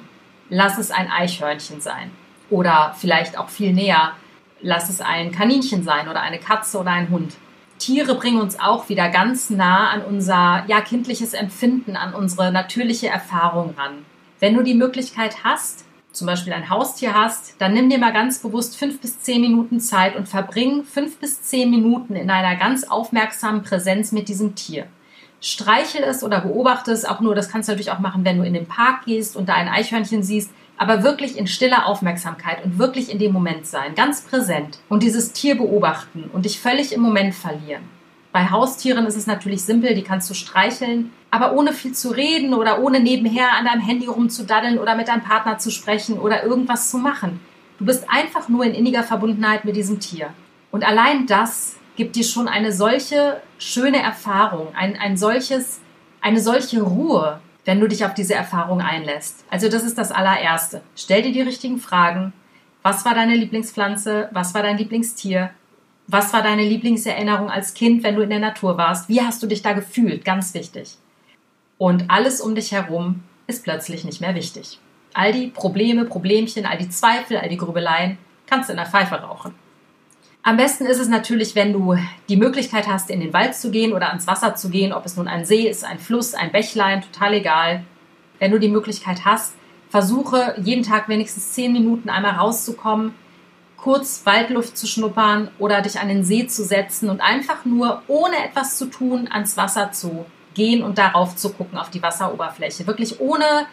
lass 0.49 0.79
es 0.79 0.93
ein 0.93 1.11
Eichhörnchen 1.11 1.81
sein 1.81 2.13
oder 2.51 2.95
vielleicht 2.99 3.39
auch 3.39 3.49
viel 3.49 3.73
näher, 3.73 4.13
lass 4.61 4.89
es 4.89 5.01
ein 5.01 5.33
Kaninchen 5.33 5.83
sein 5.83 6.09
oder 6.09 6.21
eine 6.21 6.39
Katze 6.39 6.79
oder 6.79 6.91
ein 6.91 7.11
Hund. 7.11 7.35
Tiere 7.79 8.15
bringen 8.15 8.41
uns 8.41 8.59
auch 8.59 8.89
wieder 8.89 9.11
ganz 9.11 9.51
nah 9.51 9.91
an 9.91 10.03
unser 10.03 10.65
ja, 10.67 10.81
kindliches 10.81 11.35
Empfinden, 11.35 11.97
an 11.97 12.15
unsere 12.15 12.51
natürliche 12.51 13.09
Erfahrung 13.09 13.75
ran. 13.77 14.05
Wenn 14.41 14.55
du 14.55 14.63
die 14.63 14.75
Möglichkeit 14.75 15.45
hast, 15.45 15.85
zum 16.13 16.27
Beispiel 16.27 16.55
ein 16.55 16.71
Haustier 16.71 17.13
hast, 17.15 17.57
dann 17.59 17.75
nimm 17.75 17.91
dir 17.91 17.99
mal 17.99 18.13
ganz 18.13 18.39
bewusst 18.39 18.79
fünf 18.79 19.01
bis 19.01 19.21
zehn 19.21 19.43
Minuten 19.43 19.81
Zeit 19.81 20.17
und 20.17 20.29
verbring 20.29 20.85
fünf 20.85 21.19
bis 21.19 21.43
zehn 21.43 21.71
Minuten 21.71 22.17
in 22.17 22.31
einer 22.31 22.57
ganz 22.57 22.85
aufmerksamen 22.85 23.63
Präsenz 23.63 24.13
mit 24.13 24.29
diesem 24.29 24.55
Tier. 24.55 24.87
Streichel 25.43 26.03
es 26.03 26.25
oder 26.25 26.41
beobachte 26.41 26.93
es 26.93 27.05
auch 27.05 27.21
nur, 27.21 27.35
das 27.35 27.51
kannst 27.51 27.69
du 27.69 27.73
natürlich 27.73 27.93
auch 27.93 27.99
machen, 27.99 28.25
wenn 28.25 28.39
du 28.39 28.45
in 28.45 28.55
den 28.55 28.67
Park 28.67 29.05
gehst 29.05 29.37
und 29.37 29.51
da 29.51 29.55
ein 29.55 29.69
Eichhörnchen 29.69 30.23
siehst, 30.23 30.51
aber 30.79 31.03
wirklich 31.03 31.39
in 31.39 31.47
stiller 31.47 31.87
Aufmerksamkeit 31.87 32.65
und 32.65 32.79
wirklich 32.79 33.11
in 33.11 33.19
dem 33.19 33.33
Moment 33.33 33.67
sein, 33.67 33.95
ganz 33.95 34.23
präsent 34.23 34.79
und 34.89 35.03
dieses 35.03 35.33
Tier 35.33 35.57
beobachten 35.57 36.31
und 36.33 36.45
dich 36.45 36.61
völlig 36.61 36.93
im 36.93 37.01
Moment 37.01 37.35
verlieren. 37.35 37.83
Bei 38.33 38.51
Haustieren 38.51 39.07
ist 39.07 39.17
es 39.17 39.27
natürlich 39.27 39.63
simpel, 39.63 39.95
die 39.95 40.03
kannst 40.03 40.29
du 40.29 40.35
streicheln, 40.35 41.11
aber 41.31 41.55
ohne 41.55 41.73
viel 41.73 41.93
zu 41.93 42.11
reden 42.11 42.53
oder 42.53 42.83
ohne 42.83 43.01
nebenher 43.01 43.55
an 43.55 43.65
deinem 43.65 43.81
Handy 43.81 44.07
rumzudaddeln 44.07 44.79
oder 44.79 44.95
mit 44.95 45.09
deinem 45.09 45.23
Partner 45.23 45.59
zu 45.59 45.71
sprechen 45.71 46.19
oder 46.19 46.45
irgendwas 46.45 46.91
zu 46.91 46.99
machen. 46.99 47.41
Du 47.79 47.87
bist 47.87 48.05
einfach 48.09 48.49
nur 48.49 48.65
in 48.65 48.75
inniger 48.75 49.03
Verbundenheit 49.03 49.65
mit 49.65 49.77
diesem 49.77 50.01
Tier. 50.01 50.35
Und 50.71 50.85
allein 50.85 51.27
das 51.27 51.77
gibt 51.97 52.17
dir 52.17 52.25
schon 52.25 52.49
eine 52.49 52.73
solche 52.73 53.41
schöne 53.59 54.03
Erfahrung, 54.03 54.69
ein, 54.75 54.97
ein 54.97 55.17
solches, 55.17 55.81
eine 56.21 56.41
solche 56.41 56.83
Ruhe, 56.83 57.41
wenn 57.67 57.81
du 57.81 57.89
dich 57.89 58.07
auf 58.07 58.15
diese 58.15 58.35
Erfahrung 58.35 58.81
einlässt. 58.81 59.45
Also 59.51 59.69
das 59.69 59.83
ist 59.83 59.99
das 59.99 60.13
allererste. 60.13 60.81
Stell 60.95 61.23
dir 61.23 61.33
die 61.33 61.43
richtigen 61.43 61.79
Fragen. 61.79 62.33
Was 62.83 63.05
war 63.05 63.15
deine 63.15 63.35
Lieblingspflanze? 63.35 64.31
Was 64.33 64.55
war 64.55 64.63
dein 64.63 64.79
Lieblingstier? 64.79 65.51
Was 66.07 66.33
war 66.33 66.43
deine 66.43 66.63
Lieblingserinnerung 66.63 67.51
als 67.51 67.75
Kind, 67.75 68.05
wenn 68.05 68.15
du 68.15 68.23
in 68.23 68.31
der 68.31 68.39
Natur 68.39 68.79
warst? 68.79 69.09
Wie 69.09 69.21
hast 69.21 69.43
du 69.43 69.49
dich 69.49 69.61
da 69.63 69.73
gefühlt? 69.73 70.25
Ganz 70.25 70.55
wichtig. 70.55 70.97
Und 71.79 72.09
alles 72.09 72.41
um 72.41 72.55
dich 72.55 72.71
herum 72.71 73.25
ist 73.49 73.65
plötzlich 73.65 74.05
nicht 74.05 74.21
mehr 74.21 74.37
wichtig. 74.37 74.79
All 75.13 75.33
die 75.33 75.49
Probleme, 75.49 76.05
Problemchen, 76.05 76.65
all 76.65 76.79
die 76.79 76.89
Zweifel, 76.89 77.37
all 77.37 77.49
die 77.49 77.57
Grübeleien 77.57 78.19
kannst 78.47 78.69
du 78.69 78.75
in 78.75 78.79
der 78.79 78.87
Pfeife 78.87 79.17
rauchen. 79.17 79.55
Am 80.47 80.57
besten 80.57 80.87
ist 80.87 81.01
es 81.01 81.09
natürlich, 81.09 81.57
wenn 81.57 81.73
du 81.73 81.97
die 82.29 82.37
Möglichkeit 82.37 82.87
hast, 82.87 83.11
in 83.11 83.19
den 83.19 83.33
Wald 83.33 83.57
zu 83.57 83.73
gehen 83.73 83.93
oder 83.93 84.11
ans 84.11 84.29
Wasser 84.29 84.55
zu 84.55 84.71
gehen, 84.71 84.93
ob 84.93 85.05
es 85.05 85.17
nun 85.17 85.27
ein 85.27 85.45
See 85.45 85.69
ist, 85.69 85.85
ein 85.85 85.99
Fluss, 85.99 86.35
ein 86.35 86.53
Bächlein, 86.53 87.03
total 87.03 87.35
egal. 87.35 87.85
Wenn 88.39 88.53
du 88.53 88.61
die 88.61 88.69
Möglichkeit 88.69 89.25
hast, 89.25 89.55
versuche 89.91 90.55
jeden 90.63 90.85
Tag 90.85 91.09
wenigstens 91.09 91.53
zehn 91.53 91.73
Minuten 91.73 92.09
einmal 92.11 92.35
rauszukommen, 92.35 93.13
kurz 93.77 94.25
Waldluft 94.25 94.79
zu 94.79 94.87
schnuppern 94.87 95.49
oder 95.59 95.83
dich 95.83 95.99
an 95.99 96.07
den 96.07 96.23
See 96.23 96.47
zu 96.47 96.63
setzen 96.63 97.11
und 97.11 97.21
einfach 97.21 97.65
nur 97.65 98.05
ohne 98.07 98.37
etwas 98.45 98.79
zu 98.79 98.87
tun 98.87 99.27
ans 99.29 99.57
Wasser 99.57 99.91
zu 99.91 100.27
gehen 100.55 100.85
und 100.85 100.97
darauf 100.97 101.35
zu 101.35 101.53
gucken, 101.55 101.77
auf 101.77 101.91
die 101.91 102.05
Wasseroberfläche. 102.05 102.87
Wirklich 102.87 103.19
ohne 103.19 103.67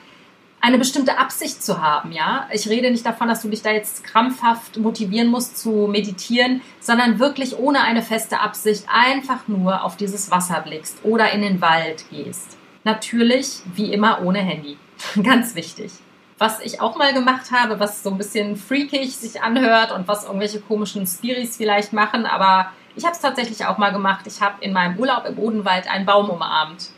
eine 0.63 0.77
bestimmte 0.77 1.17
Absicht 1.17 1.61
zu 1.61 1.81
haben, 1.81 2.13
ja. 2.13 2.47
Ich 2.53 2.69
rede 2.69 2.89
nicht 2.89 3.05
davon, 3.05 3.27
dass 3.27 3.41
du 3.41 3.49
dich 3.49 3.61
da 3.61 3.71
jetzt 3.71 4.01
krampfhaft 4.05 4.77
motivieren 4.77 5.27
musst 5.27 5.57
zu 5.57 5.89
meditieren, 5.89 6.61
sondern 6.79 7.19
wirklich 7.19 7.57
ohne 7.57 7.81
eine 7.81 8.01
feste 8.01 8.39
Absicht 8.39 8.85
einfach 8.87 9.49
nur 9.49 9.83
auf 9.83 9.97
dieses 9.97 10.31
Wasser 10.31 10.61
blickst 10.61 11.03
oder 11.03 11.31
in 11.33 11.41
den 11.41 11.59
Wald 11.59 12.05
gehst. 12.09 12.57
Natürlich, 12.85 13.59
wie 13.75 13.91
immer, 13.91 14.21
ohne 14.23 14.39
Handy. 14.39 14.77
Ganz 15.21 15.53
wichtig. 15.55 15.91
Was 16.37 16.61
ich 16.61 16.79
auch 16.79 16.95
mal 16.95 17.13
gemacht 17.13 17.51
habe, 17.51 17.81
was 17.81 18.01
so 18.01 18.11
ein 18.11 18.17
bisschen 18.17 18.55
freakig 18.55 19.17
sich 19.17 19.41
anhört 19.41 19.91
und 19.91 20.07
was 20.07 20.23
irgendwelche 20.23 20.61
komischen 20.61 21.05
Spiris 21.05 21.57
vielleicht 21.57 21.91
machen, 21.91 22.25
aber 22.25 22.71
ich 22.95 23.03
habe 23.03 23.13
es 23.13 23.19
tatsächlich 23.19 23.65
auch 23.65 23.77
mal 23.77 23.91
gemacht. 23.91 24.25
Ich 24.27 24.39
habe 24.39 24.63
in 24.63 24.71
meinem 24.71 24.97
Urlaub 24.97 25.25
im 25.25 25.37
Odenwald 25.37 25.91
einen 25.91 26.05
Baum 26.05 26.29
umarmt. 26.29 26.91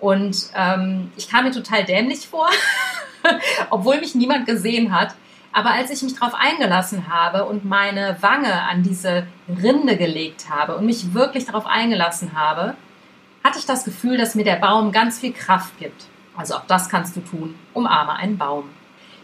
Und 0.00 0.50
ähm, 0.56 1.12
ich 1.16 1.28
kam 1.28 1.44
mir 1.44 1.52
total 1.52 1.84
dämlich 1.84 2.26
vor, 2.26 2.50
obwohl 3.70 3.98
mich 4.00 4.14
niemand 4.14 4.46
gesehen 4.46 4.94
hat. 4.94 5.14
Aber 5.52 5.70
als 5.70 5.90
ich 5.90 6.02
mich 6.02 6.18
darauf 6.18 6.34
eingelassen 6.34 7.08
habe 7.08 7.44
und 7.44 7.64
meine 7.64 8.16
Wange 8.20 8.62
an 8.62 8.82
diese 8.82 9.26
Rinde 9.62 9.96
gelegt 9.96 10.48
habe 10.48 10.76
und 10.76 10.86
mich 10.86 11.12
wirklich 11.12 11.44
darauf 11.44 11.66
eingelassen 11.66 12.32
habe, 12.34 12.74
hatte 13.44 13.58
ich 13.58 13.66
das 13.66 13.84
Gefühl, 13.84 14.16
dass 14.16 14.34
mir 14.34 14.44
der 14.44 14.56
Baum 14.56 14.92
ganz 14.92 15.18
viel 15.18 15.32
Kraft 15.32 15.78
gibt. 15.78 16.06
Also 16.36 16.54
auch 16.54 16.66
das 16.66 16.88
kannst 16.88 17.16
du 17.16 17.20
tun. 17.20 17.54
Umarme 17.74 18.14
einen 18.14 18.38
Baum. 18.38 18.70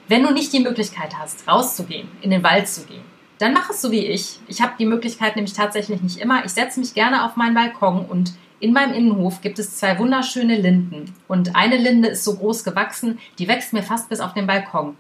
Wenn 0.09 0.23
du 0.23 0.33
nicht 0.33 0.53
die 0.53 0.61
Möglichkeit 0.61 1.19
hast, 1.19 1.47
rauszugehen, 1.49 2.09
in 2.21 2.31
den 2.31 2.43
Wald 2.43 2.69
zu 2.69 2.85
gehen, 2.85 3.05
dann 3.39 3.53
mach 3.53 3.71
es 3.71 3.81
so 3.81 3.91
wie 3.91 4.07
ich. 4.07 4.41
Ich 4.49 4.61
habe 4.61 4.73
die 4.79 4.87
Möglichkeit 4.87 5.37
nämlich 5.37 5.55
tatsächlich 5.55 6.03
nicht 6.03 6.19
immer. 6.19 6.45
Ich 6.45 6.53
setze 6.53 6.81
mich 6.81 6.95
gerne 6.95 7.25
auf 7.25 7.37
meinen 7.37 7.55
Balkon 7.55 8.05
und 8.05 8.33
in 8.61 8.73
meinem 8.73 8.93
Innenhof 8.93 9.41
gibt 9.41 9.59
es 9.59 9.77
zwei 9.77 9.99
wunderschöne 9.99 10.57
Linden 10.57 11.15
und 11.29 11.55
eine 11.55 11.77
Linde 11.77 12.09
ist 12.09 12.25
so 12.25 12.35
groß 12.35 12.65
gewachsen, 12.65 13.19
die 13.39 13.49
wächst 13.49 13.73
mir 13.73 13.83
fast 13.83 14.09
bis 14.09 14.21
auf 14.21 14.35
den 14.35 14.47
Balkon. 14.47 14.97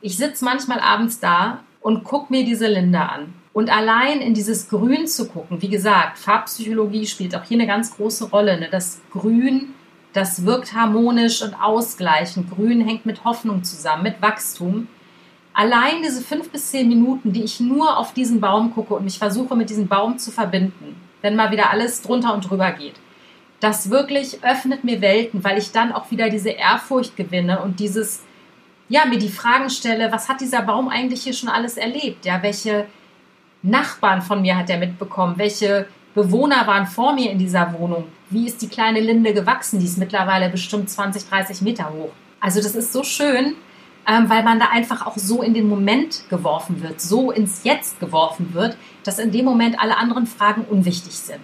Ich 0.00 0.16
sitze 0.16 0.44
manchmal 0.44 0.80
abends 0.80 1.20
da 1.20 1.60
und 1.80 2.04
gucke 2.04 2.32
mir 2.32 2.44
diese 2.44 2.66
Linde 2.66 3.00
an. 3.00 3.34
Und 3.52 3.70
allein 3.70 4.20
in 4.20 4.34
dieses 4.34 4.68
Grün 4.68 5.06
zu 5.06 5.28
gucken, 5.28 5.60
wie 5.60 5.68
gesagt, 5.68 6.18
Farbpsychologie 6.18 7.06
spielt 7.06 7.36
auch 7.36 7.44
hier 7.44 7.58
eine 7.58 7.66
ganz 7.66 7.94
große 7.96 8.30
Rolle. 8.30 8.58
Ne? 8.58 8.68
Das 8.70 9.00
Grün, 9.10 9.74
das 10.12 10.46
wirkt 10.46 10.72
harmonisch 10.72 11.42
und 11.42 11.54
ausgleichend. 11.54 12.50
Grün 12.50 12.80
hängt 12.80 13.04
mit 13.04 13.24
Hoffnung 13.24 13.62
zusammen, 13.62 14.04
mit 14.04 14.22
Wachstum. 14.22 14.88
Allein 15.54 16.02
diese 16.02 16.22
fünf 16.22 16.50
bis 16.50 16.70
zehn 16.70 16.88
Minuten, 16.88 17.32
die 17.32 17.42
ich 17.42 17.60
nur 17.60 17.98
auf 17.98 18.14
diesen 18.14 18.40
Baum 18.40 18.72
gucke 18.72 18.94
und 18.94 19.04
mich 19.04 19.18
versuche, 19.18 19.54
mit 19.54 19.68
diesem 19.68 19.86
Baum 19.86 20.18
zu 20.18 20.30
verbinden, 20.30 20.96
wenn 21.22 21.36
mal 21.36 21.50
wieder 21.50 21.70
alles 21.70 22.02
drunter 22.02 22.34
und 22.34 22.48
drüber 22.48 22.72
geht. 22.72 22.94
Das 23.60 23.90
wirklich 23.90 24.42
öffnet 24.42 24.84
mir 24.84 25.00
Welten, 25.00 25.44
weil 25.44 25.56
ich 25.56 25.72
dann 25.72 25.92
auch 25.92 26.10
wieder 26.10 26.28
diese 26.28 26.50
Ehrfurcht 26.50 27.16
gewinne 27.16 27.60
und 27.60 27.80
dieses, 27.80 28.22
ja, 28.88 29.06
mir 29.06 29.18
die 29.18 29.28
Fragen 29.28 29.70
stelle, 29.70 30.10
was 30.12 30.28
hat 30.28 30.40
dieser 30.40 30.62
Baum 30.62 30.88
eigentlich 30.88 31.22
hier 31.22 31.32
schon 31.32 31.48
alles 31.48 31.76
erlebt? 31.76 32.26
Ja, 32.26 32.42
welche 32.42 32.86
Nachbarn 33.62 34.20
von 34.20 34.42
mir 34.42 34.56
hat 34.56 34.68
er 34.68 34.78
mitbekommen? 34.78 35.34
Welche 35.36 35.86
Bewohner 36.14 36.66
waren 36.66 36.86
vor 36.86 37.14
mir 37.14 37.30
in 37.30 37.38
dieser 37.38 37.72
Wohnung? 37.78 38.04
Wie 38.28 38.46
ist 38.46 38.60
die 38.60 38.68
kleine 38.68 39.00
Linde 39.00 39.32
gewachsen? 39.32 39.78
Die 39.78 39.86
ist 39.86 39.98
mittlerweile 39.98 40.50
bestimmt 40.50 40.90
20, 40.90 41.28
30 41.28 41.62
Meter 41.62 41.90
hoch. 41.90 42.10
Also 42.40 42.60
das 42.60 42.74
ist 42.74 42.92
so 42.92 43.04
schön, 43.04 43.54
ähm, 44.06 44.28
weil 44.28 44.42
man 44.42 44.58
da 44.58 44.66
einfach 44.70 45.06
auch 45.06 45.16
so 45.16 45.42
in 45.42 45.54
den 45.54 45.68
Moment 45.68 46.28
geworfen 46.28 46.82
wird, 46.82 47.00
so 47.00 47.30
ins 47.30 47.64
Jetzt 47.64 48.00
geworfen 48.00 48.54
wird, 48.54 48.76
dass 49.04 49.18
in 49.18 49.32
dem 49.32 49.44
Moment 49.44 49.80
alle 49.80 49.96
anderen 49.96 50.26
Fragen 50.26 50.64
unwichtig 50.64 51.14
sind. 51.14 51.42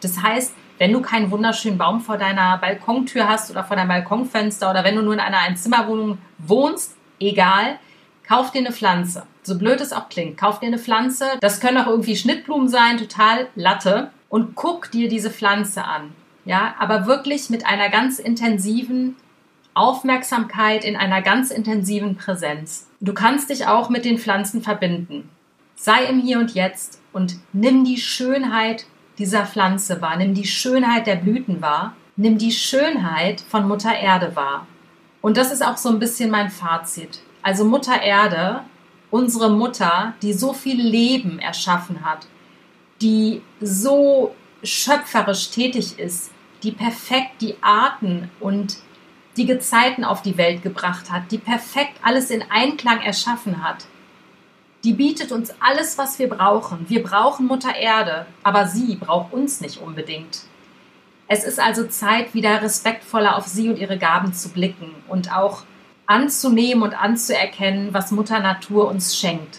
Das 0.00 0.22
heißt, 0.22 0.54
wenn 0.78 0.92
du 0.92 1.00
keinen 1.00 1.30
wunderschönen 1.30 1.78
Baum 1.78 2.00
vor 2.00 2.18
deiner 2.18 2.58
Balkontür 2.58 3.28
hast 3.28 3.50
oder 3.50 3.64
vor 3.64 3.76
deinem 3.76 3.88
Balkonfenster 3.88 4.70
oder 4.70 4.84
wenn 4.84 4.96
du 4.96 5.02
nur 5.02 5.14
in 5.14 5.20
einer 5.20 5.38
Einzimmerwohnung 5.38 6.18
wohnst, 6.38 6.96
egal, 7.18 7.78
kauf 8.28 8.50
dir 8.50 8.58
eine 8.58 8.72
Pflanze. 8.72 9.24
So 9.42 9.58
blöd 9.58 9.80
es 9.80 9.92
auch 9.92 10.08
klingt, 10.08 10.36
kauf 10.36 10.60
dir 10.60 10.66
eine 10.66 10.78
Pflanze. 10.78 11.26
Das 11.40 11.60
können 11.60 11.78
auch 11.78 11.86
irgendwie 11.86 12.16
Schnittblumen 12.16 12.68
sein, 12.68 12.98
total 12.98 13.48
Latte. 13.54 14.10
Und 14.28 14.54
guck 14.54 14.90
dir 14.90 15.08
diese 15.08 15.30
Pflanze 15.30 15.84
an. 15.84 16.12
Ja, 16.44 16.74
aber 16.78 17.06
wirklich 17.06 17.48
mit 17.48 17.64
einer 17.64 17.88
ganz 17.88 18.18
intensiven 18.18 19.16
Aufmerksamkeit, 19.76 20.84
in 20.84 20.96
einer 20.96 21.22
ganz 21.22 21.50
intensiven 21.50 22.16
Präsenz. 22.16 22.88
Du 23.00 23.12
kannst 23.12 23.50
dich 23.50 23.66
auch 23.66 23.90
mit 23.90 24.04
den 24.04 24.18
Pflanzen 24.18 24.62
verbinden. 24.62 25.28
Sei 25.74 26.04
im 26.04 26.18
Hier 26.18 26.38
und 26.38 26.54
Jetzt 26.54 27.00
und 27.12 27.36
nimm 27.52 27.84
die 27.84 27.98
Schönheit 27.98 28.86
dieser 29.18 29.46
Pflanze 29.46 30.00
wahr, 30.00 30.16
nimm 30.16 30.34
die 30.34 30.46
Schönheit 30.46 31.06
der 31.06 31.16
Blüten 31.16 31.60
wahr, 31.60 31.94
nimm 32.16 32.38
die 32.38 32.52
Schönheit 32.52 33.42
von 33.42 33.68
Mutter 33.68 33.94
Erde 33.94 34.34
wahr. 34.34 34.66
Und 35.20 35.36
das 35.36 35.52
ist 35.52 35.64
auch 35.64 35.76
so 35.76 35.90
ein 35.90 35.98
bisschen 35.98 36.30
mein 36.30 36.50
Fazit. 36.50 37.20
Also 37.42 37.64
Mutter 37.64 38.00
Erde, 38.00 38.62
unsere 39.10 39.50
Mutter, 39.50 40.14
die 40.22 40.32
so 40.32 40.52
viel 40.52 40.80
Leben 40.80 41.38
erschaffen 41.38 42.04
hat, 42.04 42.26
die 43.02 43.42
so 43.60 44.34
schöpferisch 44.62 45.50
tätig 45.50 45.98
ist, 45.98 46.30
die 46.62 46.72
perfekt 46.72 47.42
die 47.42 47.56
Arten 47.60 48.30
und 48.40 48.78
die 49.36 49.46
Gezeiten 49.46 50.04
auf 50.04 50.22
die 50.22 50.38
Welt 50.38 50.62
gebracht 50.62 51.10
hat, 51.10 51.30
die 51.30 51.38
perfekt 51.38 51.98
alles 52.02 52.30
in 52.30 52.44
Einklang 52.50 53.00
erschaffen 53.00 53.62
hat, 53.62 53.86
die 54.84 54.92
bietet 54.92 55.32
uns 55.32 55.52
alles, 55.60 55.98
was 55.98 56.18
wir 56.18 56.28
brauchen. 56.28 56.86
Wir 56.88 57.02
brauchen 57.02 57.46
Mutter 57.46 57.74
Erde, 57.74 58.26
aber 58.42 58.66
sie 58.68 58.94
braucht 58.94 59.32
uns 59.32 59.60
nicht 59.60 59.78
unbedingt. 59.78 60.42
Es 61.28 61.42
ist 61.42 61.58
also 61.58 61.88
Zeit, 61.88 62.34
wieder 62.34 62.62
respektvoller 62.62 63.36
auf 63.36 63.46
sie 63.46 63.68
und 63.68 63.78
ihre 63.78 63.98
Gaben 63.98 64.32
zu 64.32 64.50
blicken 64.50 64.94
und 65.08 65.34
auch 65.34 65.64
anzunehmen 66.06 66.84
und 66.84 66.94
anzuerkennen, 66.94 67.92
was 67.92 68.12
Mutter 68.12 68.38
Natur 68.38 68.86
uns 68.86 69.18
schenkt. 69.18 69.58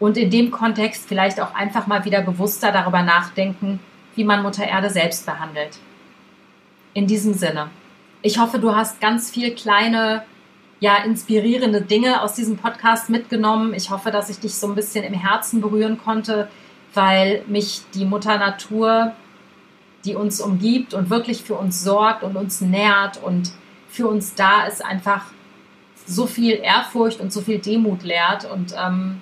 Und 0.00 0.16
in 0.16 0.30
dem 0.30 0.50
Kontext 0.50 1.06
vielleicht 1.06 1.40
auch 1.40 1.54
einfach 1.54 1.86
mal 1.86 2.04
wieder 2.06 2.22
bewusster 2.22 2.72
darüber 2.72 3.02
nachdenken, 3.02 3.80
wie 4.14 4.24
man 4.24 4.42
Mutter 4.42 4.66
Erde 4.66 4.88
selbst 4.88 5.26
behandelt. 5.26 5.78
In 6.94 7.06
diesem 7.06 7.34
Sinne. 7.34 7.68
Ich 8.26 8.38
hoffe, 8.38 8.58
du 8.58 8.74
hast 8.74 9.02
ganz 9.02 9.30
viel 9.30 9.54
kleine 9.54 10.24
ja, 10.80 10.96
inspirierende 11.04 11.82
Dinge 11.82 12.22
aus 12.22 12.32
diesem 12.32 12.56
Podcast 12.56 13.10
mitgenommen. 13.10 13.74
Ich 13.74 13.90
hoffe, 13.90 14.10
dass 14.10 14.30
ich 14.30 14.40
dich 14.40 14.54
so 14.54 14.66
ein 14.66 14.74
bisschen 14.74 15.04
im 15.04 15.12
Herzen 15.12 15.60
berühren 15.60 15.98
konnte, 16.02 16.48
weil 16.94 17.44
mich 17.48 17.82
die 17.92 18.06
Mutter 18.06 18.38
Natur, 18.38 19.12
die 20.06 20.14
uns 20.14 20.40
umgibt 20.40 20.94
und 20.94 21.10
wirklich 21.10 21.42
für 21.42 21.56
uns 21.56 21.84
sorgt 21.84 22.22
und 22.22 22.34
uns 22.36 22.62
nährt 22.62 23.22
und 23.22 23.52
für 23.90 24.08
uns 24.08 24.34
da 24.34 24.64
ist, 24.64 24.82
einfach 24.82 25.26
so 26.06 26.26
viel 26.26 26.54
Ehrfurcht 26.54 27.20
und 27.20 27.30
so 27.30 27.42
viel 27.42 27.58
Demut 27.58 28.04
lehrt. 28.04 28.50
Und 28.50 28.74
ähm, 28.82 29.20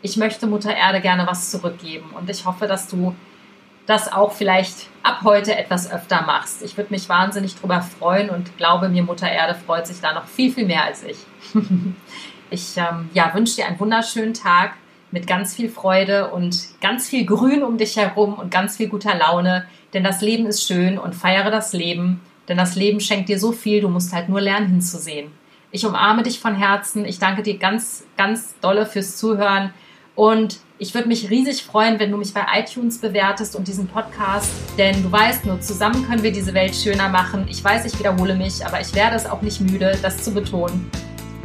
ich 0.00 0.16
möchte 0.16 0.46
Mutter 0.46 0.74
Erde 0.74 1.02
gerne 1.02 1.26
was 1.26 1.50
zurückgeben. 1.50 2.08
Und 2.18 2.30
ich 2.30 2.46
hoffe, 2.46 2.66
dass 2.66 2.88
du 2.88 3.14
das 3.86 4.12
auch 4.12 4.32
vielleicht 4.32 4.88
ab 5.02 5.20
heute 5.24 5.56
etwas 5.56 5.90
öfter 5.90 6.22
machst. 6.22 6.62
Ich 6.62 6.76
würde 6.76 6.92
mich 6.92 7.08
wahnsinnig 7.08 7.56
darüber 7.56 7.82
freuen 7.82 8.30
und 8.30 8.56
glaube 8.56 8.88
mir, 8.88 9.02
Mutter 9.02 9.30
Erde 9.30 9.54
freut 9.54 9.86
sich 9.86 10.00
da 10.00 10.12
noch 10.12 10.26
viel, 10.26 10.52
viel 10.52 10.66
mehr 10.66 10.84
als 10.84 11.02
ich. 11.02 11.18
ich 12.50 12.76
ähm, 12.76 13.10
ja, 13.12 13.32
wünsche 13.34 13.56
dir 13.56 13.66
einen 13.66 13.80
wunderschönen 13.80 14.34
Tag 14.34 14.74
mit 15.10 15.26
ganz 15.26 15.54
viel 15.54 15.68
Freude 15.68 16.30
und 16.30 16.80
ganz 16.80 17.08
viel 17.08 17.26
Grün 17.26 17.62
um 17.62 17.76
dich 17.76 17.96
herum 17.96 18.34
und 18.34 18.50
ganz 18.50 18.76
viel 18.76 18.88
guter 18.88 19.14
Laune, 19.14 19.66
denn 19.92 20.04
das 20.04 20.22
Leben 20.22 20.46
ist 20.46 20.66
schön 20.66 20.98
und 20.98 21.14
feiere 21.14 21.50
das 21.50 21.72
Leben, 21.72 22.20
denn 22.48 22.56
das 22.56 22.76
Leben 22.76 23.00
schenkt 23.00 23.28
dir 23.28 23.38
so 23.38 23.52
viel, 23.52 23.82
du 23.82 23.88
musst 23.88 24.12
halt 24.12 24.28
nur 24.28 24.40
lernen 24.40 24.68
hinzusehen. 24.68 25.30
Ich 25.70 25.86
umarme 25.86 26.22
dich 26.22 26.40
von 26.40 26.54
Herzen, 26.54 27.04
ich 27.04 27.18
danke 27.18 27.42
dir 27.42 27.58
ganz, 27.58 28.04
ganz 28.16 28.54
dolle 28.60 28.86
fürs 28.86 29.16
Zuhören 29.16 29.72
und 30.14 30.60
ich 30.82 30.94
würde 30.94 31.06
mich 31.06 31.30
riesig 31.30 31.62
freuen, 31.62 32.00
wenn 32.00 32.10
du 32.10 32.16
mich 32.16 32.34
bei 32.34 32.44
iTunes 32.58 32.98
bewertest 32.98 33.54
und 33.54 33.68
diesen 33.68 33.86
Podcast, 33.86 34.50
denn 34.76 35.00
du 35.00 35.12
weißt, 35.12 35.46
nur 35.46 35.60
zusammen 35.60 36.04
können 36.08 36.24
wir 36.24 36.32
diese 36.32 36.54
Welt 36.54 36.74
schöner 36.74 37.08
machen. 37.08 37.46
Ich 37.48 37.62
weiß, 37.62 37.84
ich 37.84 37.96
wiederhole 38.00 38.34
mich, 38.34 38.66
aber 38.66 38.80
ich 38.80 38.92
werde 38.92 39.14
es 39.14 39.24
auch 39.24 39.42
nicht 39.42 39.60
müde, 39.60 39.96
das 40.02 40.24
zu 40.24 40.34
betonen. 40.34 40.90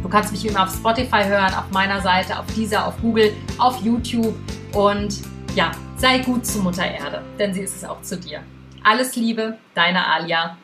Du 0.02 0.10
kannst 0.10 0.32
mich 0.32 0.43
immer 0.43 0.63
auf 0.63 0.73
Spotify 0.73 1.23
hören, 1.23 1.54
auf 1.54 1.69
meiner 1.69 2.02
Seite, 2.02 2.39
auf 2.39 2.47
dieser, 2.56 2.88
auf 2.88 3.00
Google, 3.00 3.32
auf 3.60 3.80
YouTube 3.84 4.34
und 4.73 5.21
ja, 5.54 5.71
sei 5.97 6.17
gut 6.17 6.43
zu 6.43 6.58
Mutter 6.63 6.86
Erde, 6.86 7.21
denn 7.38 7.54
sie 7.54 7.62
ist 7.62 7.76
es 7.76 7.84
auch 7.84 8.02
zu 8.02 8.17
dir. 8.17 8.39
Alles 8.84 9.15
Liebe, 9.15 9.60
deine 9.76 10.08
Alia. 10.08 10.58